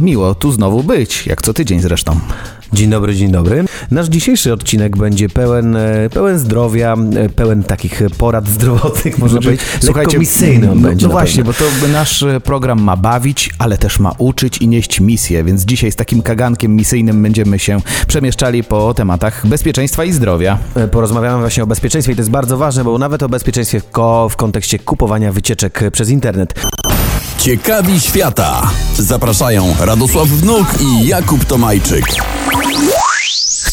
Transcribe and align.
Miło 0.00 0.34
tu 0.34 0.52
znowu 0.52 0.82
być, 0.82 1.26
jak 1.26 1.42
co 1.42 1.54
tydzień 1.54 1.80
zresztą. 1.80 2.20
Dzień 2.72 2.90
dobry, 2.90 3.14
dzień 3.14 3.32
dobry. 3.32 3.64
Nasz 3.90 4.08
dzisiejszy 4.08 4.52
odcinek 4.52 4.96
będzie 4.96 5.28
pełen, 5.28 5.76
e, 5.76 6.10
pełen 6.10 6.38
zdrowia, 6.38 6.96
e, 7.16 7.28
pełen 7.28 7.62
takich 7.62 8.02
porad 8.18 8.48
zdrowotnych, 8.48 9.18
można 9.18 9.40
Znaczy, 9.40 9.58
powiedzieć. 9.58 9.96
Lekko 9.96 10.18
misyjny 10.18 10.72
on 10.72 10.80
no, 10.80 10.88
będzie 10.88 11.06
no 11.06 11.12
właśnie, 11.12 11.44
bo 11.44 11.52
to 11.52 11.64
nasz 11.92 12.22
e, 12.22 12.40
program 12.40 12.82
ma 12.82 12.96
bawić, 12.96 13.50
ale 13.58 13.78
też 13.78 13.98
ma 13.98 14.12
uczyć 14.18 14.58
i 14.58 14.68
nieść 14.68 15.00
misję, 15.00 15.44
więc 15.44 15.64
dzisiaj 15.64 15.92
z 15.92 15.96
takim 15.96 16.22
kagankiem 16.22 16.76
misyjnym 16.76 17.22
będziemy 17.22 17.58
się 17.58 17.80
przemieszczali 18.06 18.64
po 18.64 18.94
tematach 18.94 19.46
bezpieczeństwa 19.46 20.04
i 20.04 20.12
zdrowia. 20.12 20.58
Porozmawiamy 20.90 21.38
właśnie 21.40 21.62
o 21.62 21.66
bezpieczeństwie 21.66 22.12
i 22.12 22.16
to 22.16 22.20
jest 22.20 22.30
bardzo 22.30 22.56
ważne, 22.56 22.84
bo 22.84 22.98
nawet 22.98 23.22
o 23.22 23.28
bezpieczeństwie 23.28 23.80
w, 23.80 23.90
ko- 23.90 24.28
w 24.28 24.36
kontekście 24.36 24.78
kupowania 24.78 25.32
wycieczek 25.32 25.80
przez 25.92 26.10
internet. 26.10 26.54
Ciekawi 27.38 28.00
świata. 28.00 28.70
Zapraszają 28.98 29.74
Radosław 29.80 30.28
Wnuk 30.28 30.66
i 30.80 31.06
Jakub 31.06 31.44
Tomajczyk. 31.44 32.04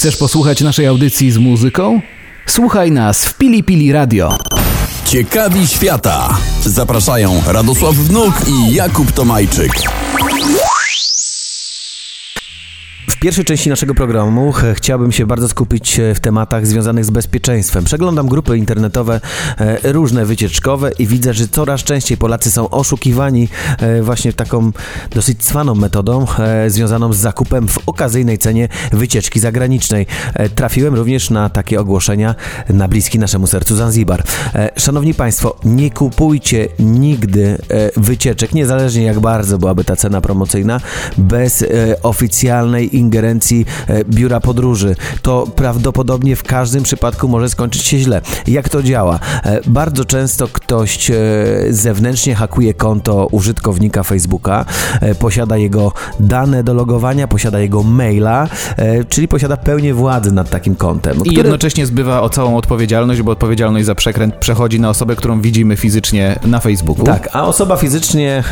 Chcesz 0.01 0.17
posłuchać 0.17 0.61
naszej 0.61 0.87
audycji 0.87 1.31
z 1.31 1.37
muzyką? 1.37 2.01
Słuchaj 2.45 2.91
nas 2.91 3.25
w 3.25 3.37
Pili 3.37 3.63
Pili 3.63 3.91
Radio. 3.91 4.37
Ciekawi 5.05 5.67
świata. 5.67 6.37
Zapraszają 6.65 7.41
Radosław 7.47 7.95
Wnuk 7.95 8.33
i 8.47 8.73
Jakub 8.73 9.11
Tomajczyk. 9.11 9.71
Pierwszej 13.21 13.45
części 13.45 13.69
naszego 13.69 13.95
programu 13.95 14.51
ch- 14.51 14.63
chciałbym 14.75 15.11
się 15.11 15.25
bardzo 15.25 15.47
skupić 15.47 15.99
e, 15.99 16.15
w 16.15 16.19
tematach 16.19 16.67
związanych 16.67 17.05
z 17.05 17.09
bezpieczeństwem. 17.09 17.83
Przeglądam 17.83 18.27
grupy 18.27 18.57
internetowe, 18.57 19.21
e, 19.57 19.91
różne 19.91 20.25
wycieczkowe 20.25 20.91
i 20.99 21.07
widzę, 21.07 21.33
że 21.33 21.47
coraz 21.47 21.83
częściej 21.83 22.17
Polacy 22.17 22.51
są 22.51 22.69
oszukiwani 22.69 23.47
e, 23.79 24.01
właśnie 24.01 24.33
taką 24.33 24.71
dosyć 25.15 25.43
cwaną 25.43 25.75
metodą 25.75 26.25
związaną 26.67 27.13
z 27.13 27.17
zakupem 27.17 27.67
w 27.67 27.79
okazyjnej 27.85 28.37
cenie 28.37 28.67
wycieczki 28.91 29.39
zagranicznej. 29.39 30.05
Trafiłem 30.55 30.95
również 30.95 31.29
na 31.29 31.49
takie 31.49 31.79
ogłoszenia 31.79 32.35
na 32.69 32.87
bliski 32.87 33.19
naszemu 33.19 33.47
sercu 33.47 33.75
Zanzibar. 33.75 34.23
Szanowni 34.75 35.13
Państwo, 35.13 35.55
nie 35.63 35.91
kupujcie 35.91 36.67
nigdy 36.79 37.57
wycieczek, 37.97 38.53
niezależnie 38.53 39.03
jak 39.03 39.19
bardzo 39.19 39.57
byłaby 39.57 39.83
ta 39.83 39.95
cena 39.95 40.21
promocyjna, 40.21 40.79
bez 41.17 41.65
oficjalnej 42.03 42.95
ingerencji 43.11 43.65
e, 43.87 44.05
biura 44.05 44.39
podróży. 44.39 44.95
To 45.21 45.47
prawdopodobnie 45.55 46.35
w 46.35 46.43
każdym 46.43 46.83
przypadku 46.83 47.27
może 47.27 47.49
skończyć 47.49 47.81
się 47.81 47.97
źle. 47.97 48.21
Jak 48.47 48.69
to 48.69 48.83
działa? 48.83 49.19
E, 49.43 49.61
Bardzo 49.67 50.05
często 50.05 50.47
ktoś 50.47 51.11
e, 51.11 51.15
zewnętrznie 51.69 52.35
hakuje 52.35 52.73
konto 52.73 53.27
użytkownika 53.31 54.03
Facebooka, 54.03 54.65
posiada 55.19 55.57
jego 55.57 55.93
dane 56.19 56.63
do 56.63 56.73
logowania, 56.73 57.27
posiada 57.27 57.59
jego 57.59 57.83
maila, 57.83 58.47
czyli 59.09 59.27
posiada 59.27 59.57
pełnię 59.57 59.93
władzy 59.93 60.31
nad 60.31 60.49
takim 60.49 60.75
kontem. 60.75 61.17
I 61.25 61.33
jednocześnie 61.33 61.85
zbywa 61.85 62.21
o 62.21 62.29
całą 62.29 62.57
odpowiedzialność, 62.57 63.21
bo 63.21 63.31
odpowiedzialność 63.31 63.85
za 63.85 63.95
przekręt 63.95 64.35
przechodzi 64.35 64.79
na 64.79 64.89
osobę, 64.89 65.15
którą 65.15 65.41
widzimy 65.41 65.77
fizycznie 65.77 66.39
na 66.45 66.59
Facebooku. 66.59 67.05
Tak, 67.05 67.29
a 67.33 67.43
osoba 67.47 67.77
fizycznie, 67.77 68.43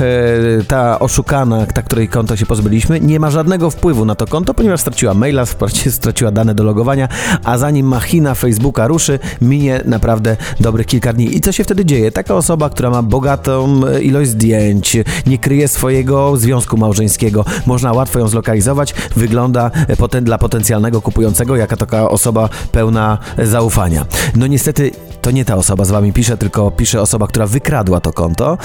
ta 0.68 1.00
oszukana, 1.00 1.66
ta, 1.66 1.81
której 1.81 2.08
konto 2.08 2.36
się 2.38 2.46
pozbyliśmy, 2.46 3.00
nie 3.00 3.20
ma 3.20 3.31
żadnego 3.31 3.70
wpływu 3.70 4.06
na 4.06 4.16
to 4.16 4.28
konto, 4.28 4.49
ponieważ 4.54 4.82
straciła 4.82 5.14
maila, 5.14 5.46
straciła 5.90 6.32
dane 6.32 6.56
do 6.56 6.64
logowania, 6.64 7.08
a 7.44 7.58
zanim 7.58 7.88
machina 7.88 8.36
Facebooka 8.36 8.88
ruszy, 8.88 9.20
minie 9.42 9.82
naprawdę 9.86 10.38
dobrych 10.60 10.88
kilka 10.88 11.14
dni. 11.14 11.38
I 11.38 11.42
co 11.42 11.52
się 11.52 11.64
wtedy 11.64 11.86
dzieje? 11.86 12.12
Taka 12.12 12.36
osoba, 12.36 12.70
która 12.70 12.90
ma 12.90 13.04
bogatą 13.04 13.82
e, 13.88 14.02
ilość 14.02 14.30
zdjęć, 14.30 14.98
nie 15.28 15.38
kryje 15.38 15.68
swojego 15.68 16.38
związku 16.38 16.78
małżeńskiego, 16.78 17.46
można 17.66 17.94
łatwo 17.94 18.20
ją 18.20 18.28
zlokalizować, 18.28 18.94
wygląda 19.16 19.72
e, 19.88 19.96
poten- 19.96 20.24
dla 20.24 20.38
potencjalnego 20.38 21.02
kupującego 21.02 21.56
jaka 21.56 21.78
taka 21.78 22.09
osoba 22.09 22.50
pełna 22.72 23.18
e, 23.38 23.48
zaufania. 23.48 24.06
No 24.36 24.48
niestety 24.48 24.92
to 25.22 25.32
nie 25.32 25.46
ta 25.46 25.56
osoba 25.56 25.86
z 25.86 25.92
wami 25.92 26.14
pisze, 26.14 26.38
tylko 26.38 26.72
pisze 26.72 27.02
osoba, 27.02 27.28
która 27.28 27.48
wykradła 27.48 28.00
to 28.00 28.14
konto. 28.14 28.58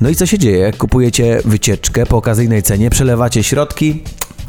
No 0.00 0.08
i 0.08 0.16
co 0.16 0.26
się 0.26 0.38
dzieje? 0.38 0.72
Kupujecie 0.72 1.40
wycieczkę 1.44 2.06
po 2.06 2.16
okazyjnej 2.16 2.62
cenie, 2.62 2.90
przelewacie 2.90 3.42
środki 3.42 4.02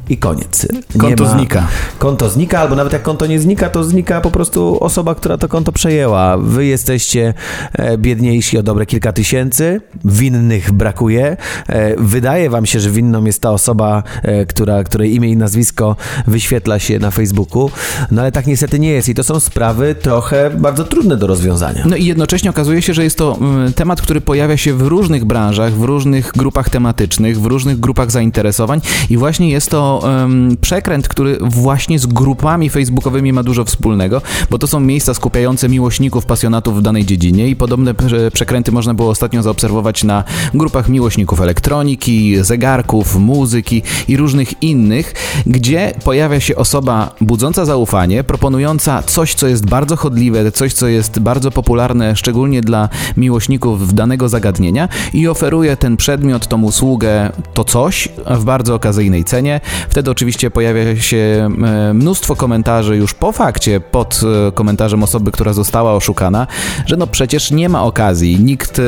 i 0.10 0.18
koniec. 0.18 0.68
Nie 0.96 1.02
Konto 1.02 1.26
znika. 1.26 1.68
Konto 2.00 2.30
znika, 2.30 2.60
albo 2.60 2.76
nawet 2.76 2.94
jak 2.94 3.02
konto 3.02 3.26
nie 3.26 3.40
znika, 3.40 3.70
to 3.70 3.84
znika 3.84 4.22
po 4.22 4.32
prostu 4.32 4.84
osoba, 4.84 5.16
która 5.16 5.38
to 5.38 5.48
konto 5.48 5.72
przejęła. 5.72 6.38
Wy 6.38 6.66
jesteście 6.66 7.34
e, 7.74 7.98
biedniejsi 7.98 8.58
o 8.58 8.64
dobre 8.64 8.86
kilka 8.86 9.14
tysięcy, 9.14 9.82
winnych 10.06 10.72
brakuje. 10.72 11.38
E, 11.68 11.96
wydaje 11.98 12.50
wam 12.50 12.66
się, 12.66 12.80
że 12.80 12.90
winną 12.90 13.26
jest 13.26 13.42
ta 13.42 13.52
osoba, 13.52 14.04
e, 14.24 14.46
która, 14.46 14.84
której 14.84 15.16
imię 15.16 15.30
i 15.30 15.38
nazwisko 15.38 15.96
wyświetla 16.28 16.80
się 16.80 17.00
na 17.00 17.12
Facebooku, 17.12 17.72
no 18.12 18.22
ale 18.22 18.32
tak 18.32 18.48
niestety 18.48 18.80
nie 18.80 18.92
jest 18.92 19.10
i 19.10 19.16
to 19.16 19.24
są 19.24 19.40
sprawy 19.40 19.96
trochę 19.96 20.50
bardzo 20.50 20.84
trudne 20.84 21.18
do 21.18 21.28
rozwiązania. 21.28 21.84
No 21.86 21.96
i 21.96 22.06
jednocześnie 22.06 22.50
okazuje 22.50 22.82
się, 22.82 22.94
że 22.94 23.04
jest 23.04 23.18
to 23.18 23.38
mm, 23.42 23.74
temat, 23.74 24.02
który 24.02 24.22
pojawia 24.22 24.58
się 24.58 24.74
w 24.74 24.82
różnych 24.82 25.26
branżach, 25.26 25.74
w 25.74 25.84
różnych 25.84 26.32
grupach 26.32 26.70
tematycznych, 26.70 27.42
w 27.42 27.46
różnych 27.46 27.80
grupach 27.80 28.12
zainteresowań 28.12 28.82
i 29.10 29.18
właśnie 29.18 29.50
jest 29.50 29.70
to 29.70 29.99
em, 30.04 30.58
przekręt, 30.62 31.08
który 31.08 31.38
właśnie 31.42 32.00
z 32.00 32.06
grupami 32.06 32.70
facebookowymi 32.70 33.34
ma 33.34 33.44
dużo 33.44 33.66
wspólnego, 33.66 34.22
bo 34.50 34.58
to 34.60 34.68
są 34.68 34.80
miejsca 34.80 35.14
skupiające 35.14 35.70
miłośników, 35.70 36.26
pasjonatów 36.26 36.78
w 36.80 36.82
danej 36.82 37.06
dziedzinie 37.06 37.48
i 37.48 37.56
podobne 37.56 37.94
prze- 37.94 38.32
przekręty 38.32 38.72
można 38.72 38.94
było 38.94 39.10
ostatnio 39.10 39.44
zaobserwować 39.44 40.04
na 40.04 40.24
grupach 40.54 40.90
miłośników 40.90 41.42
elektroniki, 41.42 42.44
zegarków, 42.44 43.16
muzyki 43.16 43.82
i 44.08 44.18
różnych 44.18 44.64
innych, 44.64 45.14
gdzie 45.46 45.94
pojawia 46.04 46.40
się 46.40 46.56
osoba 46.56 47.16
budząca 47.22 47.66
zaufanie, 47.66 48.24
proponująca 48.24 49.04
coś, 49.04 49.34
co 49.34 49.48
jest 49.48 49.70
bardzo 49.70 49.96
chodliwe, 49.96 50.52
coś, 50.52 50.74
co 50.74 50.88
jest 50.88 51.20
bardzo 51.20 51.52
popularne, 51.52 52.16
szczególnie 52.16 52.62
dla 52.62 52.90
miłośników 53.18 53.94
danego 53.94 54.30
zagadnienia 54.30 54.90
i 55.14 55.28
oferuje 55.28 55.78
ten 55.78 55.98
przedmiot, 55.98 56.48
tą 56.48 56.64
usługę, 56.64 57.32
to 57.54 57.64
coś 57.64 58.10
w 58.26 58.44
bardzo 58.44 58.76
okazyjnej 58.76 59.24
cenie. 59.24 59.62
Wtedy 59.90 60.12
oczywiście 60.12 60.52
pojawia 60.52 60.96
się 61.02 61.50
e, 61.64 61.94
mnóstwo 61.94 62.36
komentarzy 62.36 62.96
już 62.96 63.14
po 63.14 63.32
fakcie, 63.32 63.80
pod 63.80 64.22
e, 64.48 64.52
komentarzem 64.52 65.04
osoby, 65.04 65.32
która 65.32 65.54
została 65.54 65.94
oszukana, 65.94 66.48
że 66.86 66.98
no 66.98 67.08
przecież 67.08 67.52
nie 67.52 67.70
ma 67.70 67.84
okazji. 67.84 68.40
Nikt, 68.40 68.80
e, 68.80 68.84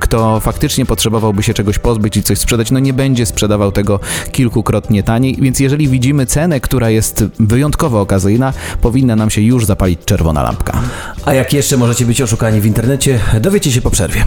kto 0.00 0.40
faktycznie 0.40 0.86
potrzebowałby 0.86 1.42
się 1.42 1.54
czegoś 1.54 1.78
pozbyć 1.78 2.16
i 2.16 2.22
coś 2.22 2.38
sprzedać, 2.38 2.70
no 2.70 2.78
nie 2.78 2.92
będzie 2.92 3.26
sprzedawał 3.26 3.72
tego 3.72 4.00
kilkukrotnie 4.32 5.02
taniej, 5.02 5.36
więc 5.40 5.60
jeżeli 5.60 5.88
widzimy 5.88 6.26
cenę, 6.26 6.60
która 6.60 6.90
jest 6.90 7.24
wyjątkowo 7.40 8.00
okazyjna, 8.00 8.52
powinna 8.80 9.16
nam 9.16 9.30
się 9.30 9.40
już 9.40 9.66
zapalić 9.66 10.00
czerwona 10.04 10.42
lampka. 10.42 10.78
A 11.24 11.34
jak 11.34 11.52
jeszcze 11.52 11.76
możecie 11.76 12.06
być 12.06 12.22
oszukani 12.22 12.60
w 12.60 12.66
internecie, 12.66 13.18
dowiecie 13.40 13.72
się 13.72 13.80
po 13.80 13.90
przerwie. 13.90 14.24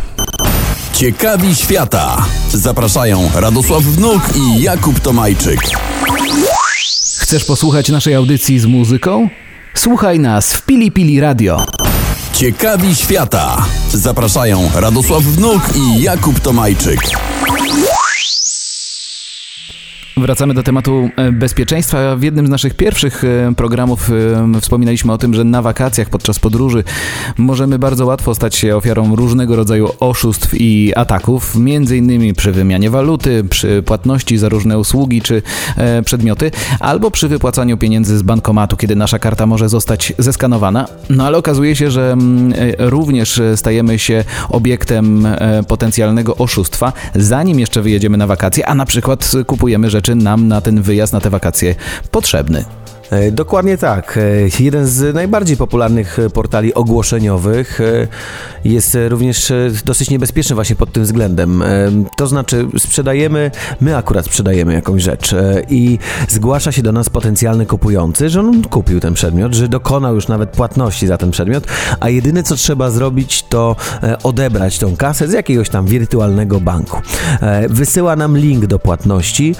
Ciekawi 0.99 1.55
świata. 1.55 2.25
Zapraszają 2.53 3.29
Radosław 3.35 3.83
Wnuk 3.83 4.21
i 4.35 4.61
Jakub 4.61 4.99
Tomajczyk. 4.99 5.59
Chcesz 7.17 7.45
posłuchać 7.45 7.89
naszej 7.89 8.15
audycji 8.15 8.59
z 8.59 8.65
muzyką? 8.65 9.29
Słuchaj 9.73 10.19
nas 10.19 10.53
w 10.53 10.65
Pili 10.65 10.91
Pili 10.91 11.19
Radio. 11.19 11.65
Ciekawi 12.33 12.95
świata. 12.95 13.65
Zapraszają 13.93 14.69
Radosław 14.75 15.23
Wnuk 15.23 15.61
i 15.75 16.01
Jakub 16.01 16.39
Tomajczyk. 16.39 16.99
Wracamy 20.29 20.53
do 20.53 20.63
tematu 20.63 21.09
e, 21.15 21.31
bezpieczeństwa. 21.31 22.15
W 22.15 22.23
jednym 22.23 22.47
z 22.47 22.49
naszych 22.49 22.73
pierwszych 22.73 23.23
e, 23.23 23.53
programów 23.55 24.11
wspominaliśmy 24.61 25.13
o 25.13 25.17
tym, 25.17 25.33
że 25.33 25.43
na 25.43 25.61
wakacjach 25.61 26.09
podczas 26.09 26.39
podróży 26.39 26.83
możemy 27.37 27.79
bardzo 27.79 28.05
łatwo 28.05 28.35
stać 28.35 28.55
się 28.55 28.75
ofiarą 28.75 29.15
różnego 29.15 29.55
rodzaju 29.55 29.89
oszustw 29.99 30.49
i 30.53 30.93
ataków, 30.95 31.55
między 31.55 31.97
innymi 31.97 32.33
przy 32.33 32.51
wymianie 32.51 32.89
waluty, 32.89 33.43
przy 33.49 33.83
płatności 33.83 34.37
za 34.37 34.49
różne 34.49 34.79
usługi 34.79 35.21
czy 35.21 35.41
e, 35.77 36.03
przedmioty, 36.03 36.51
albo 36.79 37.11
przy 37.11 37.27
wypłacaniu 37.27 37.77
pieniędzy 37.77 38.17
z 38.17 38.21
bankomatu, 38.21 38.77
kiedy 38.77 38.95
nasza 38.95 39.19
karta 39.19 39.45
może 39.45 39.69
zostać 39.69 40.13
zeskanowana. 40.17 40.87
No 41.09 41.25
ale 41.25 41.37
okazuje 41.37 41.75
się, 41.75 41.91
że 41.91 42.11
mm, 42.11 42.53
również 42.77 43.41
stajemy 43.55 43.99
się 43.99 44.23
obiektem 44.49 45.27
potencjalnego 45.67 46.35
oszustwa, 46.35 46.93
zanim 47.15 47.59
jeszcze 47.59 47.81
wyjedziemy 47.81 48.17
na 48.17 48.27
wakacje, 48.27 48.67
a 48.67 48.75
na 48.75 48.85
przykład 48.85 49.31
kupujemy 49.47 49.89
rzeczy 49.89 50.18
nam 50.19 50.47
na 50.47 50.61
ten 50.61 50.81
wyjazd, 50.81 51.13
na 51.13 51.19
te 51.19 51.29
wakacje 51.29 51.75
potrzebny. 52.11 52.65
E, 53.11 53.31
Dokładnie 53.31 53.77
tak. 53.77 54.17
E, 54.17 54.63
Jeden 54.63 54.87
z 54.87 55.15
najbardziej 55.15 55.57
popularnych 55.57 56.19
e, 56.19 56.29
portali 56.29 56.73
ogłoszeniowych 56.73 57.79
jest 58.63 58.97
również 59.07 59.53
dosyć 59.85 60.09
niebezpieczny 60.09 60.55
właśnie 60.55 60.75
pod 60.75 60.91
tym 60.91 61.03
względem. 61.03 61.63
To 62.17 62.27
znaczy 62.27 62.67
sprzedajemy, 62.77 63.51
my 63.81 63.97
akurat 63.97 64.25
sprzedajemy 64.25 64.73
jakąś 64.73 65.03
rzecz 65.03 65.35
i 65.69 65.99
zgłasza 66.27 66.71
się 66.71 66.81
do 66.81 66.91
nas 66.91 67.09
potencjalny 67.09 67.65
kupujący, 67.65 68.29
że 68.29 68.39
on 68.39 68.63
kupił 68.63 68.99
ten 68.99 69.13
przedmiot, 69.13 69.53
że 69.53 69.67
dokonał 69.67 70.15
już 70.15 70.27
nawet 70.27 70.49
płatności 70.49 71.07
za 71.07 71.17
ten 71.17 71.31
przedmiot, 71.31 71.67
a 71.99 72.09
jedyne 72.09 72.43
co 72.43 72.55
trzeba 72.55 72.89
zrobić 72.91 73.43
to 73.43 73.75
odebrać 74.23 74.79
tą 74.79 74.95
kasę 74.95 75.27
z 75.27 75.33
jakiegoś 75.33 75.69
tam 75.69 75.85
wirtualnego 75.85 76.59
banku. 76.59 77.01
Wysyła 77.69 78.15
nam 78.15 78.37
link 78.37 78.65
do 78.65 78.79
płatności. 78.79 79.55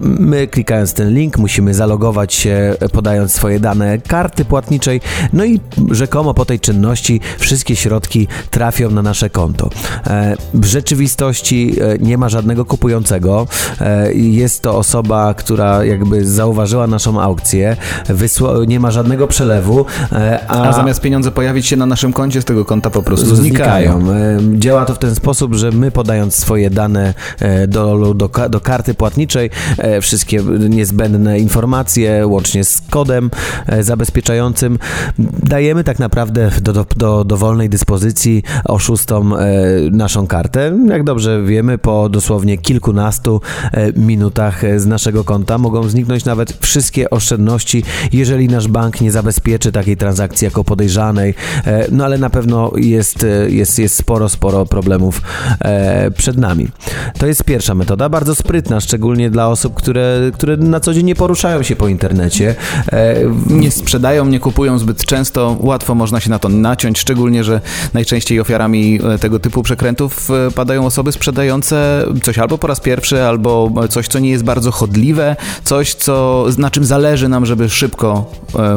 My 0.00 0.46
klikając 0.46 0.94
ten 0.94 1.14
link 1.14 1.38
musimy 1.38 1.74
zalogować 1.74 2.34
się 2.34 2.74
podając 2.92 3.32
swoje 3.32 3.60
dane 3.60 3.98
karty 3.98 4.44
płatniczej, 4.44 5.00
no 5.32 5.44
i 5.44 5.60
rzekomo 5.90 6.34
po 6.34 6.44
tej 6.44 6.60
czynności 6.60 7.20
wszystkie 7.38 7.76
środki 7.76 8.28
trafią 8.50 8.90
na 8.90 9.02
nasze 9.02 9.30
konto. 9.30 9.70
E, 10.06 10.36
W 10.54 10.64
rzeczywistości 10.64 11.74
e, 11.80 11.98
nie 11.98 12.18
ma 12.18 12.28
żadnego 12.28 12.64
kupującego. 12.64 13.46
E, 13.80 14.14
Jest 14.14 14.62
to 14.62 14.76
osoba, 14.78 15.34
która 15.34 15.84
jakby 15.84 16.24
zauważyła 16.26 16.86
naszą 16.86 17.20
aukcję, 17.20 17.76
wysła- 18.08 18.66
nie 18.66 18.80
ma 18.80 18.90
żadnego 18.90 19.26
przelewu, 19.26 19.86
e, 20.12 20.48
A 20.48 20.72
zamiast 20.72 21.00
pieniądze 21.00 21.30
pojawić 21.30 21.66
się 21.66 21.76
na 21.76 21.86
naszym 21.86 22.12
koncie, 22.12 22.42
z 22.42 22.44
tego 22.44 22.64
konta 22.64 22.90
po 22.90 23.02
prostu 23.02 23.36
znikają. 23.36 24.00
znikają. 24.00 24.58
Działa 24.58 24.84
to 24.84 24.94
w 24.94 24.98
ten 24.98 25.14
sposób, 25.14 25.54
że 25.54 25.70
my 25.70 25.90
podając 25.90 26.34
swoje 26.34 26.70
dane 26.70 27.14
do, 27.68 28.14
do, 28.14 28.28
do 28.48 28.60
karty 28.60 28.94
płatniczej, 28.94 29.50
wszystkie 30.02 30.42
niezbędne 30.68 31.38
informacje, 31.38 32.26
łącznie 32.26 32.64
z 32.64 32.73
kodem 32.80 33.30
e, 33.66 33.82
zabezpieczającym, 33.82 34.78
dajemy 35.42 35.84
tak 35.84 35.98
naprawdę 35.98 36.50
do, 36.62 36.72
do, 36.72 36.86
do 36.96 37.24
dowolnej 37.24 37.68
dyspozycji 37.68 38.42
oszustom 38.64 39.32
e, 39.32 39.36
naszą 39.90 40.26
kartę. 40.26 40.78
Jak 40.88 41.04
dobrze 41.04 41.42
wiemy, 41.42 41.78
po 41.78 42.08
dosłownie 42.08 42.58
kilkunastu 42.58 43.40
e, 43.72 43.92
minutach 43.92 44.62
z 44.76 44.86
naszego 44.86 45.24
konta 45.24 45.58
mogą 45.58 45.88
zniknąć 45.88 46.24
nawet 46.24 46.52
wszystkie 46.60 47.10
oszczędności, 47.10 47.82
jeżeli 48.12 48.48
nasz 48.48 48.68
bank 48.68 49.00
nie 49.00 49.12
zabezpieczy 49.12 49.72
takiej 49.72 49.96
transakcji 49.96 50.44
jako 50.44 50.64
podejrzanej. 50.64 51.34
No 51.90 52.04
ale 52.04 52.18
na 52.18 52.30
pewno 52.30 52.72
jest, 52.76 53.26
jest, 53.48 53.78
jest 53.78 53.94
sporo, 53.96 54.28
sporo 54.28 54.66
problemów 54.66 55.22
przed 56.16 56.36
nami. 56.36 56.68
To 57.18 57.26
jest 57.26 57.44
pierwsza 57.44 57.74
metoda, 57.74 58.08
bardzo 58.08 58.34
sprytna, 58.34 58.80
szczególnie 58.80 59.30
dla 59.30 59.48
osób, 59.48 59.74
które, 59.74 60.30
które 60.34 60.56
na 60.56 60.80
co 60.80 60.94
dzień 60.94 61.06
nie 61.06 61.14
poruszają 61.14 61.62
się 61.62 61.76
po 61.76 61.88
internecie. 61.88 62.54
E, 62.92 63.16
Nie 63.46 63.70
sprzedają, 63.70 64.26
nie 64.26 64.40
kupują 64.40 64.78
zbyt 64.78 65.04
często, 65.04 65.56
łatwo 65.60 65.94
można 65.94 66.20
się 66.20 66.30
na 66.30 66.38
to 66.38 66.48
naciąć, 66.48 66.98
szczególnie, 66.98 67.44
że 67.44 67.60
najczęściej 67.94 68.40
ofiarami 68.40 69.00
e, 69.14 69.18
tego 69.18 69.38
typu 69.38 69.62
przekrętów 69.62 70.30
e, 70.30 70.50
padają 70.50 70.86
osoby 70.86 71.12
sprzedające 71.12 72.04
coś 72.22 72.38
albo 72.38 72.58
po 72.58 72.66
raz 72.66 72.80
pierwszy, 72.80 73.22
albo 73.22 73.70
coś, 73.88 74.08
co 74.08 74.18
nie 74.18 74.30
jest 74.30 74.44
bardzo 74.44 74.70
chodliwe, 74.70 75.36
coś, 75.64 75.94
co, 75.94 76.46
na 76.58 76.70
czym 76.70 76.84
zależy 76.84 77.28
nam, 77.28 77.46
żeby 77.46 77.68
szybko 77.68 78.30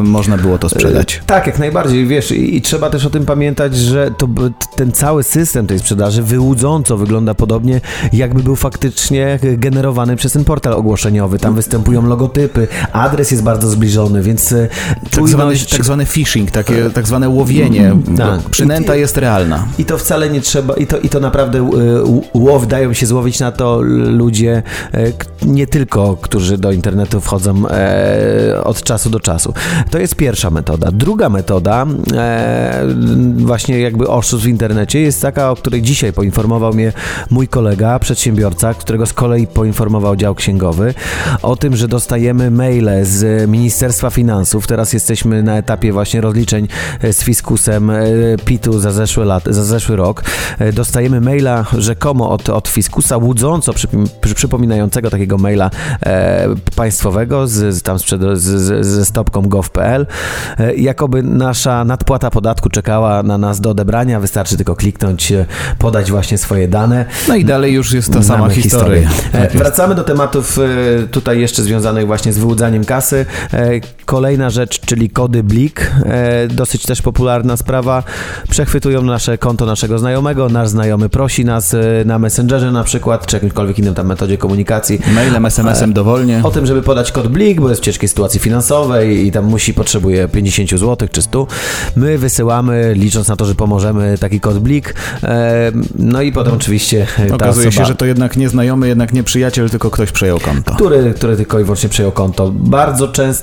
można 0.03 0.37
było 0.37 0.57
to 0.57 0.69
sprzedać. 0.69 1.21
Tak, 1.25 1.47
jak 1.47 1.59
najbardziej, 1.59 2.05
wiesz, 2.07 2.31
i, 2.31 2.55
i 2.55 2.61
trzeba 2.61 2.89
też 2.89 3.05
o 3.05 3.09
tym 3.09 3.25
pamiętać, 3.25 3.75
że 3.75 4.11
to, 4.17 4.27
ten 4.75 4.91
cały 4.91 5.23
system 5.23 5.67
tej 5.67 5.79
sprzedaży 5.79 6.23
wyłudząco 6.23 6.97
wygląda 6.97 7.33
podobnie, 7.33 7.81
jakby 8.13 8.43
był 8.43 8.55
faktycznie 8.55 9.39
generowany 9.57 10.15
przez 10.15 10.31
ten 10.31 10.45
portal 10.45 10.73
ogłoszeniowy. 10.73 11.39
Tam 11.39 11.55
występują 11.55 12.07
logotypy, 12.07 12.67
adres 12.91 13.31
jest 13.31 13.43
bardzo 13.43 13.66
zbliżony, 13.69 14.21
więc 14.21 14.51
e, 14.51 14.67
Tak 15.11 15.27
zwany, 15.27 15.55
tak 15.71 15.85
zwany 15.85 16.05
phishing, 16.05 16.51
takie 16.51 16.89
tak 16.89 17.07
zwane 17.07 17.29
łowienie. 17.29 17.95
tak. 18.17 18.41
bo 18.43 18.49
Przynęta 18.49 18.95
I- 18.95 18.99
jest 18.99 19.17
realna. 19.17 19.67
I 19.79 19.85
to 19.85 19.97
wcale 19.97 20.29
nie 20.29 20.41
trzeba, 20.41 20.73
i 20.73 20.87
to, 20.87 20.97
i 20.99 21.09
to 21.09 21.19
naprawdę 21.19 21.59
y, 21.59 21.67
łow, 22.33 22.67
dają 22.67 22.93
się 22.93 23.05
złowić 23.05 23.39
na 23.39 23.51
to 23.51 23.81
ludzie, 24.05 24.63
e, 24.93 25.11
nie 25.45 25.67
tylko, 25.67 26.17
którzy 26.21 26.57
do 26.57 26.71
internetu 26.71 27.21
wchodzą 27.21 27.67
e, 27.69 28.61
od 28.63 28.83
czasu 28.83 29.09
do 29.09 29.19
czasu. 29.19 29.53
To 29.91 29.99
jest 29.99 30.15
pierwsza 30.15 30.49
metoda. 30.49 30.91
Druga 30.91 31.29
metoda, 31.29 31.85
e, 32.13 32.85
właśnie 33.37 33.79
jakby 33.79 34.07
oszustw 34.07 34.45
w 34.45 34.49
internecie, 34.49 34.99
jest 35.01 35.21
taka, 35.21 35.51
o 35.51 35.55
której 35.55 35.81
dzisiaj 35.81 36.13
poinformował 36.13 36.73
mnie 36.73 36.93
mój 37.29 37.47
kolega, 37.47 37.99
przedsiębiorca, 37.99 38.73
którego 38.73 39.05
z 39.05 39.13
kolei 39.13 39.47
poinformował 39.47 40.15
dział 40.15 40.35
księgowy, 40.35 40.93
o 41.41 41.55
tym, 41.55 41.75
że 41.75 41.87
dostajemy 41.87 42.51
maile 42.51 42.89
z 43.05 43.49
Ministerstwa 43.57 44.09
Finansów. 44.09 44.67
Teraz 44.67 44.93
jesteśmy 44.93 45.43
na 45.43 45.57
etapie 45.57 45.93
właśnie 45.93 46.21
rozliczeń 46.21 46.67
e, 47.01 47.13
z 47.13 47.23
fiskusem 47.23 47.89
e, 47.89 48.03
PIT-u 48.45 48.79
za 48.79 48.91
zeszły, 48.91 49.25
lat, 49.25 49.43
za 49.45 49.63
zeszły 49.63 49.95
rok. 49.95 50.23
E, 50.59 50.73
Dostajemy 50.73 51.21
maila 51.21 51.65
rzekomo 51.77 52.29
od, 52.29 52.49
od 52.49 52.67
fiskusa, 52.67 53.17
łudząco 53.17 53.71
przypom- 53.71 54.07
przy, 54.21 54.35
przypominającego 54.35 55.09
takiego 55.09 55.37
maila 55.37 55.69
e, 56.05 56.47
państwowego 56.75 57.47
z, 57.47 57.75
z 57.75 57.81
tam 57.81 57.99
sprzed, 57.99 58.21
z, 58.33 58.41
z, 58.41 58.85
ze 58.85 59.05
stopką 59.05 59.41
gov.pl. 59.41 60.05
E, 60.59 60.75
jakoby 60.75 61.23
nasza 61.23 61.85
nadpłata 61.85 62.29
podatku 62.31 62.69
czekała 62.69 63.23
na 63.23 63.37
nas 63.37 63.61
do 63.61 63.69
odebrania. 63.69 64.19
Wystarczy 64.19 64.57
tylko 64.57 64.75
kliknąć, 64.75 65.33
podać 65.77 66.11
właśnie 66.11 66.37
swoje 66.37 66.67
dane. 66.67 67.05
No 67.27 67.35
i 67.35 67.45
dalej 67.45 67.73
już 67.73 67.93
jest 67.93 68.13
ta 68.13 68.23
sama 68.23 68.49
historia. 68.49 69.09
historię. 69.09 69.31
Tak. 69.49 69.51
Wracamy 69.57 69.95
do 69.95 70.03
tematów 70.03 70.59
tutaj 71.11 71.39
jeszcze 71.39 71.63
związanych 71.63 72.07
właśnie 72.07 72.33
z 72.33 72.37
wyłudzaniem 72.37 72.85
kasy. 72.85 73.25
E, 73.53 73.79
Kolejna 74.07 74.49
rzecz, 74.49 74.79
czyli 74.79 75.09
kody 75.09 75.43
Blik, 75.43 75.91
e, 76.05 76.47
dosyć 76.47 76.83
też 76.83 77.01
popularna 77.01 77.57
sprawa. 77.57 78.03
Przechwytują 78.49 79.01
nasze 79.01 79.37
konto 79.37 79.65
naszego 79.65 79.99
znajomego, 79.99 80.49
nasz 80.49 80.69
znajomy 80.69 81.09
prosi 81.09 81.45
nas 81.45 81.73
e, 81.73 81.79
na 82.05 82.19
Messengerze 82.19 82.71
na 82.71 82.83
przykład, 82.83 83.25
czy 83.25 83.35
jakimkolwiek 83.35 83.79
innym 83.79 83.93
tam 83.93 84.07
metodzie 84.07 84.37
komunikacji. 84.37 84.99
Mailem, 85.15 85.45
SMS-em 85.45 85.93
dowolnie. 85.93 86.41
O 86.43 86.51
tym, 86.51 86.65
żeby 86.65 86.81
podać 86.81 87.11
kod 87.11 87.27
Blik, 87.27 87.61
bo 87.61 87.69
jest 87.69 87.81
w 87.81 87.83
ciężkiej 87.83 88.09
sytuacji 88.09 88.39
finansowej 88.39 89.27
i 89.27 89.31
tam 89.31 89.45
musi, 89.45 89.73
potrzebuje 89.73 90.27
50 90.27 90.69
zł 90.69 91.07
czy 91.11 91.21
100. 91.21 91.47
My 91.95 92.17
wysyłamy, 92.17 92.93
licząc 92.95 93.27
na 93.27 93.35
to, 93.35 93.45
że 93.45 93.55
pomożemy 93.55 94.17
taki 94.17 94.39
kod 94.39 94.59
Blik. 94.59 94.95
No 95.95 96.21
i 96.21 96.31
potem 96.31 96.53
oczywiście 96.53 97.07
ta 97.29 97.35
Okazuje 97.35 97.67
osoba... 97.67 97.85
się, 97.85 97.87
że 97.87 97.95
to 97.95 98.05
jednak 98.05 98.37
nie 98.37 98.49
znajomy, 98.49 98.87
jednak 98.87 99.13
nie 99.13 99.23
przyjaciel, 99.23 99.69
tylko 99.69 99.91
ktoś 99.91 100.11
przejął 100.11 100.39
konto. 100.39 100.75
który, 100.75 101.13
który 101.13 101.37
tylko 101.37 101.59
i 101.59 101.63
wyłącznie 101.63 101.89
przejął 101.89 102.11
konto. 102.11 102.51
Bardzo 102.51 103.07
często 103.07 103.36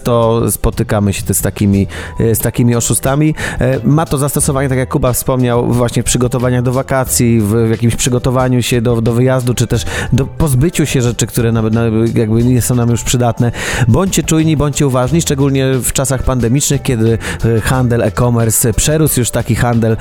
spotykamy 0.50 1.12
się 1.12 1.34
z 1.34 1.40
takimi, 1.40 1.86
e, 2.20 2.34
z 2.34 2.38
takimi 2.38 2.76
oszustami. 2.76 3.34
E, 3.60 3.80
Ma 3.84 4.06
to 4.06 4.18
zastosowanie, 4.18 4.68
tak 4.68 4.78
jak 4.78 4.88
Kuba 4.88 5.12
wspomniał, 5.12 5.72
właśnie 5.72 6.02
w 6.02 6.06
przygotowaniach 6.06 6.62
do 6.62 6.72
wakacji, 6.72 7.40
w, 7.40 7.70
jakimś 7.70 7.96
przygotowaniu 7.96 8.62
się 8.62 8.82
do, 8.82 9.00
do 9.00 9.12
wyjazdu, 9.12 9.54
czy 9.54 9.66
też 9.66 9.84
do 10.12 10.26
pozbyciu 10.26 10.86
się 10.86 11.02
rzeczy, 11.02 11.26
które 11.26 11.52
nawet 11.52 11.74
na, 11.74 11.82
jakby 12.14 12.44
nie 12.44 12.62
są 12.62 12.74
nam 12.74 12.90
już 12.90 13.02
przydatne. 13.02 13.52
Bądźcie 13.88 14.22
czujni, 14.22 14.56
bądźcie 14.56 14.86
uważni, 14.86 15.22
szczególnie 15.22 15.74
w 15.74 15.92
czasach 15.92 16.22
pandemicznych, 16.22 16.82
kiedy 16.82 17.18
e, 17.44 17.60
handel 17.60 18.02
e-commerce 18.02 18.72
przerósł 18.72 19.20
już 19.20 19.30
taki 19.30 19.54
handel, 19.54 19.96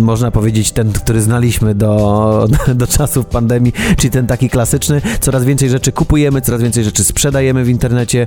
można 0.00 0.30
powiedzieć, 0.30 0.72
ten, 0.72 0.92
który 0.92 1.22
znaliśmy 1.22 1.74
do, 1.74 2.48
do 2.74 2.86
czasów 2.86 3.26
pandemii, 3.26 3.72
czyli 3.96 4.10
ten 4.10 4.26
taki 4.26 4.50
klasyczny. 4.50 5.00
Coraz 5.20 5.44
więcej 5.44 5.68
rzeczy 5.70 5.92
kupujemy, 5.92 6.40
coraz 6.40 6.62
więcej 6.62 6.84
rzeczy 6.84 7.04
sprzedajemy 7.04 7.64
w 7.64 7.68
internecie. 7.68 8.26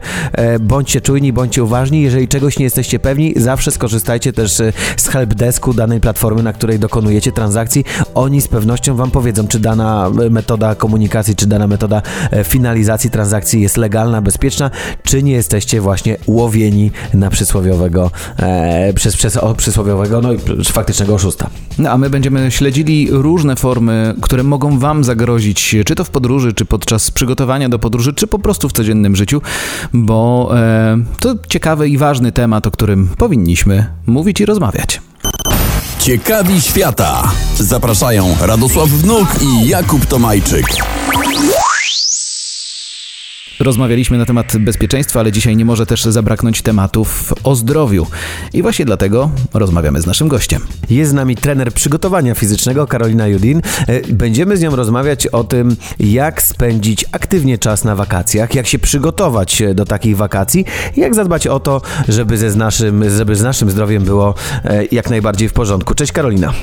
Bądźcie 0.59 1.01
czujni, 1.01 1.33
bądźcie 1.33 1.63
uważni. 1.63 2.01
Jeżeli 2.01 2.27
czegoś 2.27 2.59
nie 2.59 2.63
jesteście 2.63 2.99
pewni, 2.99 3.33
zawsze 3.35 3.71
skorzystajcie 3.71 4.33
też 4.33 4.59
e, 4.59 4.73
z 4.97 5.07
helpdesku 5.07 5.73
danej 5.73 5.99
platformy, 5.99 6.43
na 6.43 6.53
której 6.53 6.79
dokonujecie 6.79 7.31
transakcji. 7.31 7.85
Oni 8.15 8.41
z 8.41 8.47
pewnością 8.47 8.95
Wam 8.95 9.11
powiedzą, 9.11 9.47
czy 9.47 9.59
dana 9.59 10.11
e, 10.25 10.29
metoda 10.29 10.75
komunikacji, 10.75 11.35
czy 11.35 11.47
dana 11.47 11.67
metoda 11.67 12.01
e, 12.31 12.43
finalizacji 12.43 13.09
transakcji 13.09 13.61
jest 13.61 13.77
legalna, 13.77 14.21
bezpieczna, 14.21 14.71
czy 15.03 15.23
nie 15.23 15.31
jesteście 15.31 15.81
właśnie 15.81 16.17
łowieni 16.27 16.91
na 17.13 17.29
przysłowiowego, 17.29 18.11
e, 18.37 18.93
przez, 18.93 19.17
przez 19.17 19.37
o, 19.37 19.55
przysłowiowego, 19.55 20.21
no 20.21 20.33
i 20.33 20.39
faktycznego 20.63 21.13
oszusta. 21.13 21.49
No, 21.77 21.89
a 21.89 21.97
my 21.97 22.09
będziemy 22.09 22.51
śledzili 22.51 23.07
różne 23.11 23.55
formy, 23.55 24.13
które 24.21 24.43
mogą 24.43 24.79
Wam 24.79 25.03
zagrozić, 25.03 25.75
czy 25.85 25.95
to 25.95 26.03
w 26.03 26.09
podróży, 26.09 26.53
czy 26.53 26.65
podczas 26.65 27.11
przygotowania 27.11 27.69
do 27.69 27.79
podróży, 27.79 28.13
czy 28.13 28.27
po 28.27 28.39
prostu 28.39 28.69
w 28.69 28.73
codziennym 28.73 29.15
życiu, 29.15 29.41
bo 29.93 30.38
e, 30.51 30.97
to 31.19 31.35
ciekawy 31.49 31.89
i 31.89 31.97
ważny 31.97 32.31
temat, 32.31 32.67
o 32.67 32.71
którym 32.71 33.07
powinniśmy 33.17 33.85
mówić 34.05 34.41
i 34.41 34.45
rozmawiać. 34.45 35.01
Ciekawi 35.99 36.61
świata. 36.61 37.31
Zapraszają 37.57 38.35
Radosław 38.41 38.89
Wnuk 38.89 39.27
i 39.41 39.67
Jakub 39.67 40.05
Tomajczyk. 40.05 40.65
Rozmawialiśmy 43.59 44.17
na 44.17 44.25
temat 44.25 44.57
bezpieczeństwa, 44.57 45.19
ale 45.19 45.31
dzisiaj 45.31 45.55
nie 45.57 45.65
może 45.65 45.85
też 45.85 46.03
zabraknąć 46.03 46.61
tematów 46.61 47.33
o 47.43 47.55
zdrowiu. 47.55 48.07
I 48.53 48.61
właśnie 48.61 48.85
dlatego 48.85 49.31
rozmawiamy 49.53 50.01
z 50.01 50.05
naszym 50.05 50.27
gościem. 50.27 50.61
Jest 50.89 51.11
z 51.11 51.13
nami 51.13 51.35
trener 51.35 51.73
przygotowania 51.73 52.35
fizycznego 52.35 52.87
Karolina 52.87 53.27
Judin. 53.27 53.61
E, 53.87 54.01
Będziemy 54.13 54.57
z 54.57 54.61
nią 54.61 54.75
rozmawiać 54.75 55.27
o 55.27 55.43
tym, 55.43 55.75
jak 55.99 56.41
spędzić 56.41 57.05
aktywnie 57.11 57.57
czas 57.57 57.83
na 57.83 57.95
wakacjach, 57.95 58.55
jak 58.55 58.67
się 58.67 58.79
przygotować 58.79 59.61
e, 59.61 59.73
do 59.73 59.85
takich 59.85 60.17
wakacji, 60.17 60.65
jak 60.97 61.15
zadbać 61.15 61.47
o 61.47 61.59
to, 61.59 61.81
żeby, 62.07 62.37
ze 62.37 62.51
z, 62.51 62.55
naszym, 62.55 63.09
żeby 63.09 63.35
z 63.35 63.41
naszym 63.41 63.71
zdrowiem 63.71 64.03
było 64.03 64.35
e, 64.63 64.85
jak 64.91 65.09
najbardziej 65.09 65.49
w 65.49 65.53
porządku. 65.53 65.95
Cześć 65.95 66.11
Karolina. 66.11 66.53